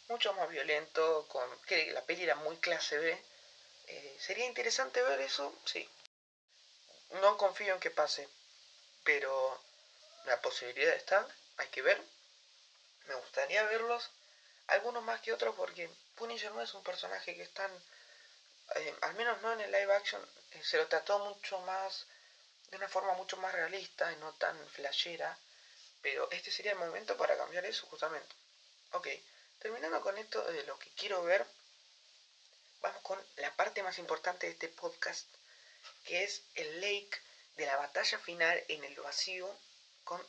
mucho 0.09 0.33
más 0.33 0.49
violento, 0.49 1.25
con 1.29 1.61
que 1.63 1.93
la 1.93 2.03
peli 2.03 2.25
era 2.25 2.35
muy 2.35 2.57
clase 2.57 2.99
B. 2.99 3.23
Eh, 3.87 4.17
¿Sería 4.21 4.45
interesante 4.45 5.03
ver 5.03 5.21
eso? 5.21 5.55
Sí. 5.65 5.89
No 7.23 7.37
confío 7.37 7.75
en 7.75 7.81
que 7.81 7.91
pase, 7.91 8.29
pero 9.05 9.61
la 10.27 10.41
posibilidad 10.41 10.95
está, 10.95 11.27
hay 11.59 11.69
que 11.69 11.83
ver. 11.83 12.01
Me 13.07 13.15
gustaría 13.15 13.63
verlos, 13.65 14.11
algunos 14.67 15.03
más 15.03 15.21
que 15.21 15.33
otros, 15.33 15.55
porque 15.57 15.89
Punisher 16.17 16.53
no 16.53 16.63
es 16.63 16.75
un 16.75 16.83
personaje 16.83 17.35
que 17.35 17.43
es 17.43 17.51
tan, 17.51 17.71
eh, 18.77 18.95
al 19.03 19.15
menos 19.15 19.41
no 19.43 19.53
en 19.53 19.61
el 19.61 19.73
live 19.73 19.95
action, 19.95 20.25
eh, 20.53 20.63
se 20.63 20.77
lo 20.77 20.87
trató 20.87 21.19
mucho 21.21 21.59
más, 21.61 22.07
de 22.71 22.77
una 22.77 22.89
forma 22.89 23.13
mucho 23.15 23.37
más 23.39 23.53
realista 23.53 24.13
y 24.13 24.17
no 24.17 24.33
tan 24.35 24.57
flashera, 24.69 25.37
pero 26.03 26.31
este 26.31 26.51
sería 26.51 26.73
el 26.73 26.79
momento 26.79 27.17
para 27.17 27.37
cambiar 27.37 27.65
eso 27.67 27.87
justamente. 27.87 28.35
Ok. 28.93 29.09
Terminando 29.59 30.01
con 30.01 30.17
esto 30.17 30.43
de 30.45 30.63
lo 30.65 30.79
que 30.79 30.91
quiero 30.91 31.23
ver, 31.23 31.47
vamos 32.81 33.03
con 33.03 33.23
la 33.37 33.55
parte 33.57 33.83
más 33.83 33.99
importante 33.99 34.47
de 34.47 34.53
este 34.53 34.69
podcast, 34.69 35.27
que 36.05 36.25
es 36.25 36.43
el 36.55 36.81
lake 36.81 37.21
de 37.57 37.67
la 37.67 37.77
batalla 37.77 38.19
final 38.19 38.65
en 38.69 38.85
el 38.85 38.99
vacío 39.01 39.55
con 40.05 40.25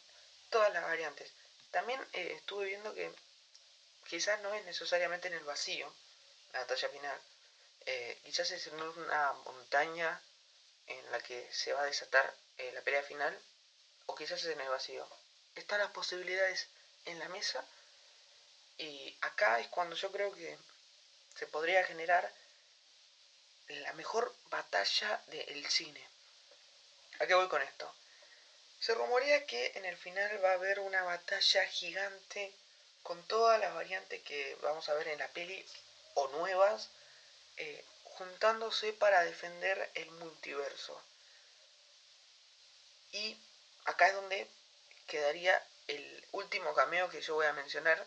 todas 0.50 0.74
las 0.74 0.84
variantes. 0.84 1.32
También 1.72 2.02
eh, 2.12 2.34
estuve 2.36 2.66
viendo 2.66 2.94
que 2.94 3.10
quizás 4.10 4.42
no 4.42 4.54
es 4.54 4.66
necesariamente 4.66 5.30
en 5.30 5.36
el 5.36 5.46
vacío 5.46 5.94
la 6.52 6.60
batalla 6.60 6.90
final, 6.90 7.22
eh, 7.86 8.20
quizás 8.26 8.52
es 8.52 8.68
en 8.68 8.82
una 8.82 9.32
montaña 9.46 10.22
en 10.92 11.12
la 11.12 11.20
que 11.20 11.52
se 11.52 11.74
va 11.74 11.82
a 11.82 11.86
desatar 11.86 12.34
eh, 12.58 12.72
la 12.74 12.82
pelea 12.82 13.04
final, 13.04 13.38
o 14.06 14.16
quizás 14.16 14.44
en 14.46 14.60
el 14.60 14.70
vacío. 14.70 15.08
Están 15.56 15.80
las 15.80 15.92
posibilidades 15.92 16.68
en 17.06 17.20
la 17.20 17.30
mesa 17.30 17.66
y 18.78 19.18
acá 19.22 19.60
es 19.60 19.68
cuando 19.68 19.96
yo 19.96 20.12
creo 20.12 20.34
que 20.34 20.58
se 21.36 21.48
podría 21.48 21.84
generar 21.84 22.32
la 23.68 23.94
mejor 23.94 24.34
batalla 24.50 25.22
del 25.28 25.66
cine. 25.68 26.06
¿A 27.20 27.28
qué 27.28 27.36
voy 27.36 27.48
con 27.48 27.62
esto? 27.62 27.94
Se 28.80 28.94
rumorea 28.96 29.46
que 29.46 29.72
en 29.76 29.86
el 29.86 29.96
final 29.98 30.44
va 30.44 30.52
a 30.52 30.56
haber 30.56 30.80
una 30.80 31.04
batalla 31.04 31.66
gigante 31.68 32.54
con 33.04 33.22
todas 33.28 33.60
las 33.60 33.74
variantes 33.74 34.22
que 34.24 34.58
vamos 34.62 34.90
a 34.90 34.94
ver 34.96 35.08
en 35.08 35.20
la 35.20 35.28
peli 35.30 35.66
o 36.16 36.28
nuevas, 36.30 36.90
eh, 37.58 37.86
juntándose 38.22 38.94
para 38.94 39.24
defender 39.24 39.90
el 39.96 40.12
multiverso. 40.12 41.02
Y 43.12 43.36
acá 43.86 44.10
es 44.10 44.14
donde 44.14 44.48
quedaría 45.08 45.66
el 45.88 46.28
último 46.32 46.76
cameo 46.76 47.10
que 47.10 47.22
yo 47.22 47.34
voy 47.34 47.48
a 47.48 47.54
mencionar, 47.54 48.06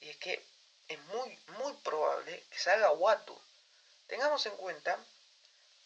y 0.00 0.08
es 0.08 0.16
que 0.16 0.42
es 0.88 0.98
muy, 1.04 1.38
muy 1.58 1.74
probable 1.84 2.42
que 2.50 2.58
salga 2.58 2.92
Watu. 2.92 3.38
Tengamos 4.06 4.46
en 4.46 4.56
cuenta 4.56 4.98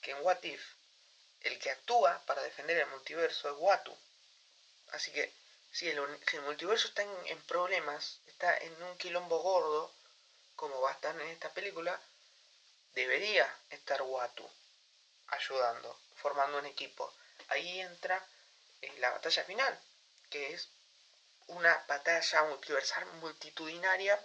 que 0.00 0.12
en 0.12 0.22
What 0.22 0.44
If, 0.44 0.64
el 1.40 1.58
que 1.58 1.70
actúa 1.70 2.22
para 2.26 2.42
defender 2.42 2.78
el 2.78 2.86
multiverso 2.86 3.50
es 3.50 3.56
Watu. 3.58 3.96
Así 4.92 5.10
que 5.10 5.34
si 5.72 5.88
el, 5.88 6.00
multiverso 6.42 6.86
está 6.86 7.02
en, 7.02 7.42
problemas, 7.48 8.20
está 8.26 8.56
en 8.58 8.80
un 8.84 8.96
quilombo 8.96 9.40
gordo, 9.40 9.92
como 10.54 10.80
va 10.82 10.90
a 10.90 10.94
estar 10.94 11.20
en 11.20 11.28
esta 11.28 11.52
película, 11.52 12.00
debería 12.94 13.48
estar 13.70 14.02
Watu 14.02 14.48
ayudando, 15.28 15.98
formando 16.16 16.58
un 16.58 16.66
equipo. 16.66 17.12
Ahí 17.48 17.80
entra 17.80 18.24
eh, 18.82 18.92
la 18.98 19.10
batalla 19.10 19.44
final, 19.44 19.80
que 20.30 20.52
es 20.52 20.68
una 21.48 21.84
batalla 21.88 22.44
multiversal 22.44 23.06
multitudinaria 23.20 24.20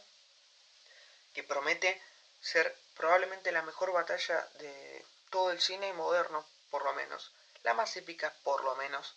que 1.33 1.43
promete 1.43 2.01
ser 2.39 2.77
probablemente 2.95 3.51
la 3.51 3.61
mejor 3.63 3.91
batalla 3.91 4.47
de 4.59 5.05
todo 5.29 5.51
el 5.51 5.59
cine 5.59 5.91
moderno, 5.93 6.47
por 6.69 6.85
lo 6.85 6.93
menos. 6.93 7.31
La 7.63 7.73
más 7.73 7.95
épica, 7.97 8.33
por 8.43 8.63
lo 8.63 8.75
menos. 8.75 9.15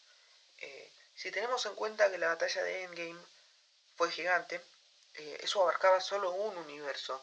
Eh, 0.59 0.93
si 1.15 1.31
tenemos 1.31 1.65
en 1.67 1.75
cuenta 1.75 2.11
que 2.11 2.19
la 2.19 2.29
batalla 2.29 2.63
de 2.63 2.83
Endgame 2.85 3.21
fue 3.97 4.11
gigante, 4.11 4.61
eh, 5.15 5.39
eso 5.43 5.63
abarcaba 5.63 6.01
solo 6.01 6.31
un 6.31 6.57
universo. 6.57 7.23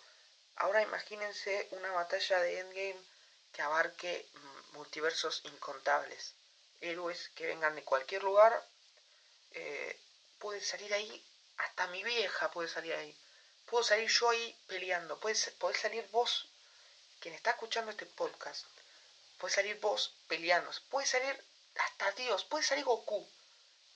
Ahora 0.57 0.81
imagínense 0.81 1.67
una 1.71 1.91
batalla 1.91 2.39
de 2.39 2.59
Endgame 2.59 3.01
que 3.51 3.61
abarque 3.61 4.27
mm, 4.33 4.75
multiversos 4.75 5.41
incontables. 5.45 6.35
Héroes 6.81 7.29
que 7.35 7.47
vengan 7.47 7.75
de 7.75 7.83
cualquier 7.83 8.23
lugar. 8.23 8.53
Eh, 9.51 9.99
puede 10.39 10.61
salir 10.61 10.93
ahí, 10.93 11.25
hasta 11.57 11.87
mi 11.87 12.03
vieja 12.03 12.51
puede 12.51 12.67
salir 12.67 12.93
ahí. 12.93 13.17
Puedo 13.65 13.83
salir 13.83 14.09
yo 14.09 14.29
ahí 14.29 14.57
peleando. 14.67 15.19
Puedes, 15.19 15.49
podés 15.59 15.79
salir 15.79 16.07
vos, 16.11 16.47
quien 17.19 17.33
está 17.33 17.51
escuchando 17.51 17.91
este 17.91 18.05
podcast. 18.05 18.65
Puede 19.39 19.53
salir 19.53 19.79
vos 19.79 20.13
peleando. 20.27 20.71
Puede 20.89 21.07
salir 21.07 21.43
hasta 21.77 22.11
Dios. 22.11 22.45
Puede 22.45 22.63
salir 22.63 22.85
Goku. 22.85 23.27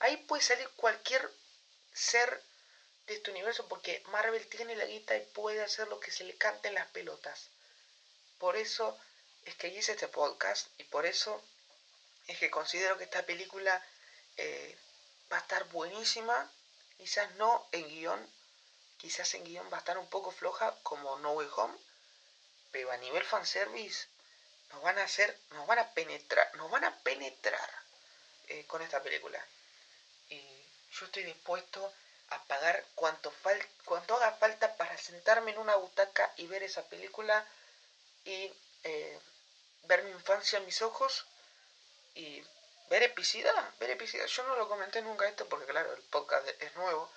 Ahí 0.00 0.16
puede 0.16 0.42
salir 0.42 0.68
cualquier 0.70 1.30
ser 1.92 2.42
de 3.10 3.16
este 3.16 3.32
universo 3.32 3.66
porque 3.66 4.04
Marvel 4.06 4.46
tiene 4.46 4.76
la 4.76 4.84
guita 4.84 5.16
y 5.16 5.26
puede 5.34 5.60
hacer 5.62 5.88
lo 5.88 5.98
que 5.98 6.12
se 6.12 6.22
le 6.22 6.36
cante 6.36 6.68
en 6.68 6.74
las 6.74 6.86
pelotas. 6.90 7.48
Por 8.38 8.56
eso 8.56 8.96
es 9.44 9.56
que 9.56 9.66
hice 9.66 9.92
este 9.92 10.06
podcast 10.06 10.68
y 10.78 10.84
por 10.84 11.06
eso 11.06 11.42
es 12.28 12.38
que 12.38 12.50
considero 12.50 12.96
que 12.98 13.04
esta 13.04 13.26
película 13.26 13.84
eh, 14.36 14.78
va 15.30 15.38
a 15.38 15.40
estar 15.40 15.64
buenísima. 15.70 16.48
Quizás 16.98 17.34
no 17.34 17.68
en 17.72 17.88
guion, 17.88 18.32
quizás 18.96 19.34
en 19.34 19.42
guion 19.42 19.68
va 19.72 19.78
a 19.78 19.80
estar 19.80 19.98
un 19.98 20.08
poco 20.08 20.30
floja 20.30 20.76
como 20.84 21.18
No 21.18 21.32
Way 21.32 21.48
Home, 21.56 21.76
pero 22.70 22.92
a 22.92 22.96
nivel 22.98 23.24
fanservice 23.24 24.06
nos 24.70 24.82
van 24.82 24.98
a 25.00 25.04
hacer, 25.04 25.36
nos 25.50 25.66
van 25.66 25.80
a 25.80 25.92
penetrar, 25.94 26.54
nos 26.54 26.70
van 26.70 26.84
a 26.84 26.96
penetrar 27.00 27.70
eh, 28.46 28.64
con 28.68 28.82
esta 28.82 29.02
película. 29.02 29.44
Y 30.28 30.40
yo 30.92 31.06
estoy 31.06 31.24
dispuesto 31.24 31.92
a 32.30 32.42
pagar 32.44 32.84
cuanto, 32.94 33.30
fal 33.30 33.60
cuanto 33.84 34.16
haga 34.16 34.32
falta 34.32 34.76
para 34.76 34.96
sentarme 34.96 35.52
en 35.52 35.58
una 35.58 35.74
butaca 35.76 36.32
y 36.36 36.46
ver 36.46 36.62
esa 36.62 36.82
película 36.88 37.44
y 38.24 38.52
eh, 38.84 39.18
ver 39.84 40.02
mi 40.04 40.10
infancia 40.10 40.58
en 40.58 40.66
mis 40.66 40.82
ojos 40.82 41.26
y 42.14 42.42
ver 42.88 43.02
epicidad, 43.02 43.70
ver 43.78 43.90
epicidad. 43.90 44.26
Yo 44.26 44.44
no 44.44 44.56
lo 44.56 44.68
comenté 44.68 45.02
nunca 45.02 45.28
esto 45.28 45.48
porque 45.48 45.66
claro, 45.66 45.92
el 45.92 46.02
podcast 46.02 46.46
es 46.60 46.74
nuevo, 46.76 47.10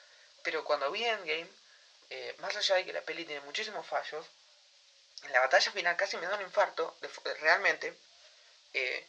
pero 0.43 0.63
cuando 0.63 0.91
vi 0.91 1.03
Endgame 1.03 1.49
eh, 2.09 2.35
más 2.39 2.55
allá 2.55 2.75
de 2.75 2.85
que 2.85 2.93
la 2.93 3.01
peli 3.01 3.25
tiene 3.25 3.41
muchísimos 3.41 3.85
fallos, 3.87 4.25
en 5.23 5.31
la 5.31 5.39
batalla 5.39 5.71
final 5.71 5.95
casi 5.95 6.17
me 6.17 6.27
da 6.27 6.35
un 6.35 6.41
infarto, 6.41 6.95
realmente. 7.41 7.97
Eh, 8.73 9.07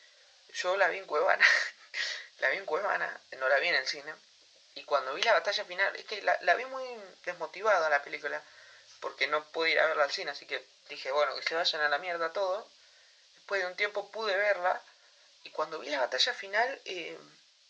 yo 0.55 0.77
la 0.77 0.89
vi 0.89 0.99
en 0.99 1.07
Cuevana, 1.07 1.45
la 2.39 2.49
vi 2.51 2.59
en 2.59 2.65
Cuevana, 2.65 3.21
no 3.39 3.49
la 3.49 3.59
vi 3.59 3.69
en 3.69 3.75
el 3.75 3.87
cine, 3.87 4.15
y 4.75 4.85
cuando 4.85 5.15
vi 5.15 5.23
la 5.23 5.33
batalla 5.33 5.65
final, 5.65 5.95
es 5.97 6.05
que 6.05 6.23
la, 6.23 6.55
vi 6.55 6.65
muy 6.67 6.85
desmotivada 7.25 7.89
la 7.89 8.03
película, 8.03 8.43
porque 9.01 9.27
no 9.27 9.45
pude 9.45 9.71
ir 9.71 9.81
a 9.81 9.87
verla 9.87 10.05
al 10.05 10.13
cine, 10.13 10.31
así 10.31 10.47
que 10.47 10.65
dije, 10.89 11.11
bueno, 11.13 11.35
que 11.37 11.43
se 11.43 11.55
vayan 11.55 11.83
a 11.83 11.89
la 11.89 11.99
mierda 11.99 12.33
todo. 12.33 12.69
Después 13.35 13.61
de 13.61 13.67
un 13.69 13.77
tiempo 13.77 14.11
pude 14.11 14.37
verla, 14.37 14.81
y 15.45 15.51
cuando 15.51 15.79
vi 15.79 15.91
la 15.91 16.01
batalla 16.01 16.33
final, 16.35 16.81
eh, 16.85 17.19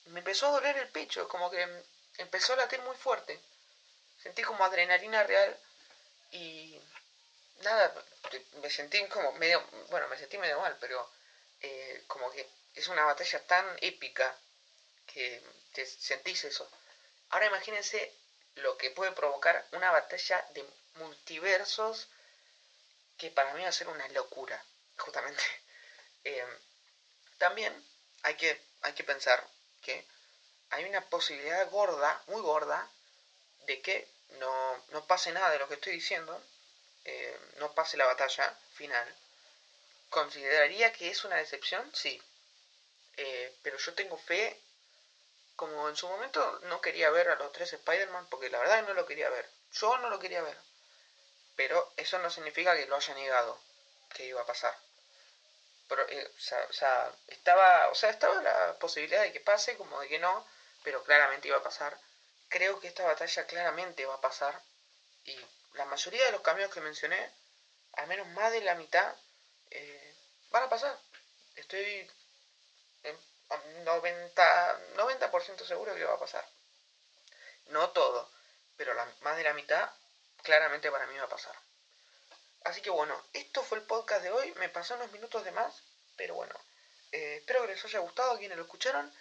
me 0.07 0.21
empezó 0.21 0.47
a 0.47 0.53
doler 0.53 0.77
el 0.79 0.89
pecho, 0.89 1.29
como 1.29 1.51
que 1.51 1.67
empezó 2.19 2.53
a 2.55 2.57
latir 2.57 2.81
muy 2.83 2.97
fuerte 2.97 3.41
sentí 4.25 4.43
como 4.43 4.65
adrenalina 4.65 5.23
real 5.23 5.57
y 6.33 6.81
nada, 7.63 7.95
me 8.63 8.71
sentí 8.71 9.07
como 9.09 9.33
medio, 9.33 9.63
bueno, 9.91 10.09
me 10.09 10.19
sentí 10.19 10.39
medio 10.39 10.59
mal, 10.61 10.77
pero 10.81 11.09
eh, 11.61 12.03
como 12.07 12.31
que 12.31 12.49
es 12.75 12.89
una 12.89 13.05
batalla 13.05 13.47
tan 13.47 13.67
épica 13.83 14.37
que 15.07 15.43
te 15.75 15.85
sentís 15.87 16.45
eso. 16.45 16.69
Ahora 17.31 17.47
imagínense 17.47 18.13
lo 18.57 18.77
que 18.77 18.91
puede 18.91 19.13
provocar 19.13 19.67
una 19.73 19.91
batalla 19.91 20.47
de 20.55 20.65
multiversos 20.95 22.09
que 23.19 23.31
para 23.31 23.55
mí 23.55 23.63
va 23.63 23.69
a 23.69 23.73
ser 23.73 23.89
una 23.89 24.09
locura, 24.09 24.65
justamente. 24.99 25.43
Eh, 26.27 26.43
también 27.37 27.71
hay 28.23 28.35
que, 28.37 28.59
hay 28.81 28.95
que 28.95 29.05
pensar 29.05 29.47
que 29.83 30.07
hay 30.71 30.85
una 30.87 31.03
posibilidad 31.03 31.69
gorda, 31.69 32.23
muy 32.29 32.41
gorda, 32.41 32.91
de 33.67 33.83
que 33.83 34.09
no, 34.41 34.83
no 34.89 35.05
pase 35.07 35.33
nada 35.33 35.51
de 35.51 35.59
lo 35.59 35.69
que 35.69 35.75
estoy 35.75 35.93
diciendo, 35.93 36.43
eh, 37.05 37.39
no 37.57 37.75
pase 37.75 37.99
la 37.99 38.07
batalla 38.07 38.59
final, 38.73 39.07
¿consideraría 40.09 40.93
que 40.93 41.11
es 41.11 41.25
una 41.25 41.37
decepción? 41.37 41.95
Sí. 41.95 42.23
Eh, 43.17 43.55
pero 43.63 43.77
yo 43.79 43.95
tengo 43.95 44.17
fe, 44.17 44.59
como 45.57 45.89
en 45.89 45.97
su 45.97 46.09
momento 46.09 46.61
no 46.65 46.81
quería 46.81 47.11
ver 47.11 47.29
a 47.29 47.37
los 47.37 47.53
tres 47.53 47.73
Spider-Man, 47.73 48.27
porque 48.31 48.51
la 48.51 48.59
verdad 48.59 48.87
no 48.87 48.95
lo 48.95 49.07
quería 49.07 49.31
ver. 49.31 49.49
Yo 49.73 49.97
no 49.99 50.11
lo 50.11 50.19
quería 50.19 50.43
ver. 50.43 50.57
Pero 51.57 51.93
eso 51.97 52.19
no 52.19 52.31
significa 52.31 52.75
que 52.77 52.87
lo 52.87 52.97
haya 52.97 53.15
negado, 53.15 53.61
que 54.15 54.27
iba 54.27 54.41
a 54.41 54.47
pasar. 54.47 54.77
Pero, 55.89 56.09
eh, 56.09 56.31
o, 56.37 56.73
sea, 56.73 57.13
estaba, 57.29 57.89
o 57.89 57.95
sea, 57.95 58.11
estaba 58.11 58.43
la 58.43 58.77
posibilidad 58.79 59.23
de 59.23 59.33
que 59.33 59.41
pase, 59.41 59.77
como 59.77 60.01
de 60.01 60.09
que 60.09 60.19
no, 60.19 60.47
pero 60.83 61.03
claramente 61.05 61.49
iba 61.49 61.59
a 61.59 61.63
pasar 61.63 61.97
creo 62.55 62.79
que 62.79 62.87
esta 62.87 63.03
batalla 63.03 63.47
claramente 63.47 64.07
va 64.07 64.15
a 64.15 64.21
pasar 64.21 64.63
y 65.25 65.37
la 65.73 65.87
mayoría 65.87 66.25
de 66.27 66.31
los 66.31 66.41
cambios 66.41 66.73
que 66.73 66.81
mencioné, 66.81 67.19
al 67.95 68.07
menos 68.07 68.29
más 68.29 68.53
de 68.53 68.61
la 68.61 68.77
mitad, 68.77 69.13
eh, 69.73 70.15
van 70.51 70.63
a 70.63 70.69
pasar. 70.69 70.97
Estoy 71.57 72.09
90, 73.85 74.81
90% 74.97 75.67
seguro 75.67 75.95
que 75.95 76.05
va 76.05 76.15
a 76.15 76.19
pasar. 76.19 76.47
No 77.67 77.91
todo, 77.91 78.31
pero 78.77 78.95
la, 78.95 79.07
más 79.23 79.37
de 79.37 79.45
la 79.45 79.55
mitad 79.55 79.91
claramente 80.43 80.91
para 80.91 81.07
mí 81.07 81.17
va 81.17 81.25
a 81.25 81.29
pasar. 81.29 81.55
Así 82.65 82.81
que 82.81 82.91
bueno, 82.91 83.15
esto 83.33 83.63
fue 83.63 83.79
el 83.79 83.85
podcast 83.85 84.23
de 84.23 84.31
hoy. 84.31 84.53
Me 84.57 84.69
pasó 84.69 84.95
unos 84.95 85.13
minutos 85.13 85.45
de 85.45 85.53
más, 85.53 85.83
pero 86.17 86.35
bueno, 86.35 86.55
eh, 87.13 87.37
espero 87.39 87.63
que 87.63 87.75
les 87.75 87.85
haya 87.85 87.99
gustado 88.01 88.33
a 88.33 88.39
quienes 88.39 88.57
lo 88.57 88.65
escucharon. 88.65 89.13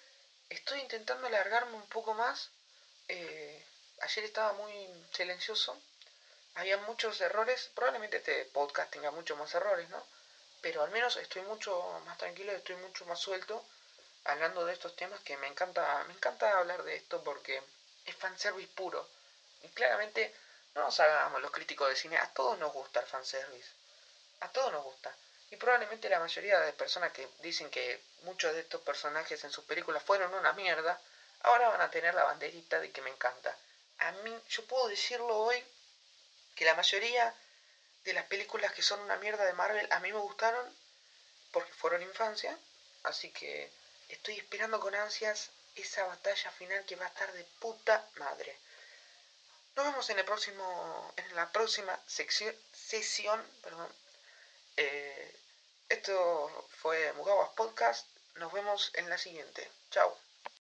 Estoy 0.49 0.80
intentando 0.80 1.28
alargarme 1.28 1.76
un 1.76 1.88
poco 1.88 2.13
más 2.13 2.51
eh, 3.07 3.65
ayer 4.01 4.26
estaba 4.26 4.53
muy 4.53 4.74
silencioso, 5.11 5.78
había 6.55 6.78
muchos 6.78 7.19
errores, 7.21 7.69
probablemente 7.76 8.17
este 8.17 8.45
podcast 8.45 8.91
tenga 8.91 9.11
muchos 9.11 9.38
más 9.38 9.53
errores, 9.55 9.89
¿no? 9.89 10.05
Pero 10.61 10.84
al 10.84 10.91
menos 10.91 11.17
estoy 11.17 11.41
mucho 11.43 12.01
más 12.05 12.17
tranquilo, 12.17 12.51
estoy 12.53 12.76
mucho 12.78 13.05
más 13.05 13.19
suelto 13.19 13.65
hablando 14.26 14.65
de 14.65 14.74
estos 14.74 14.95
temas 14.95 15.19
que 15.21 15.38
me 15.38 15.47
encanta, 15.47 16.03
me 16.07 16.13
encanta 16.13 16.57
hablar 16.57 16.84
de 16.84 16.95
esto 16.95 17.24
porque 17.24 17.61
es 18.05 18.15
fanservice 18.15 18.71
puro. 18.74 19.07
Y 19.61 19.69
claramente 19.69 20.34
no 20.76 20.82
nos 20.82 20.99
hagamos 20.99 21.41
los 21.41 21.51
críticos 21.51 21.89
de 21.89 21.95
cine, 21.95 22.17
a 22.17 22.34
todos 22.34 22.57
nos 22.59 22.74
gusta 22.74 22.99
el 22.99 23.05
fanservice. 23.05 23.69
A 24.41 24.49
todos 24.49 24.71
nos 24.71 24.84
gusta. 24.84 25.15
Y 25.51 25.55
probablemente 25.55 26.09
la 26.09 26.19
mayoría 26.19 26.59
de 26.59 26.74
personas 26.74 27.11
que 27.11 27.28
dicen 27.39 27.69
que 27.69 28.01
muchos 28.24 28.53
de 28.53 28.61
estos 28.61 28.82
personajes 28.82 29.43
en 29.43 29.51
sus 29.51 29.65
películas 29.65 30.03
fueron 30.03 30.34
una 30.34 30.53
mierda, 30.53 30.99
ahora 31.41 31.69
van 31.69 31.82
a 31.82 31.91
tener 31.91 32.13
la 32.15 32.24
banderita 32.24 32.80
de 32.80 32.91
que 32.91 33.01
me 33.01 33.11
encanta. 33.11 33.55
A 33.99 34.11
mí, 34.11 34.36
yo 34.49 34.65
puedo 34.65 34.88
decirlo 34.88 35.38
hoy, 35.38 35.63
que 36.55 36.65
la 36.65 36.76
mayoría 36.76 37.36
de 38.03 38.13
las 38.13 38.26
películas 38.26 38.74
que 38.74 38.82
son 38.82 38.99
una 38.99 39.17
mierda 39.17 39.45
de 39.45 39.53
Marvel 39.53 39.88
a 39.91 39.99
mí 39.99 40.11
me 40.11 40.19
gustaron 40.19 40.76
porque 41.51 41.71
fueron 41.74 42.01
infancia, 42.01 42.57
así 43.03 43.32
que 43.32 43.71
estoy 44.09 44.37
esperando 44.37 44.79
con 44.79 44.95
ansias 44.95 45.51
esa 45.75 46.05
batalla 46.05 46.51
final 46.51 46.85
que 46.85 46.95
va 46.95 47.05
a 47.05 47.09
estar 47.09 47.31
de 47.33 47.43
puta 47.59 48.07
madre. 48.15 48.57
Nos 49.75 49.85
vemos 49.85 50.09
en 50.09 50.19
el 50.19 50.25
próximo, 50.25 51.13
en 51.17 51.35
la 51.35 51.51
próxima 51.51 51.99
sesión, 52.07 53.41
perdón. 53.63 53.91
Eh, 54.77 55.35
esto 55.89 56.67
fue 56.81 57.13
Mugawas 57.13 57.49
Podcast. 57.55 58.07
Nos 58.35 58.51
vemos 58.53 58.91
en 58.95 59.09
la 59.09 59.17
siguiente. 59.17 59.69
Chao. 59.89 60.22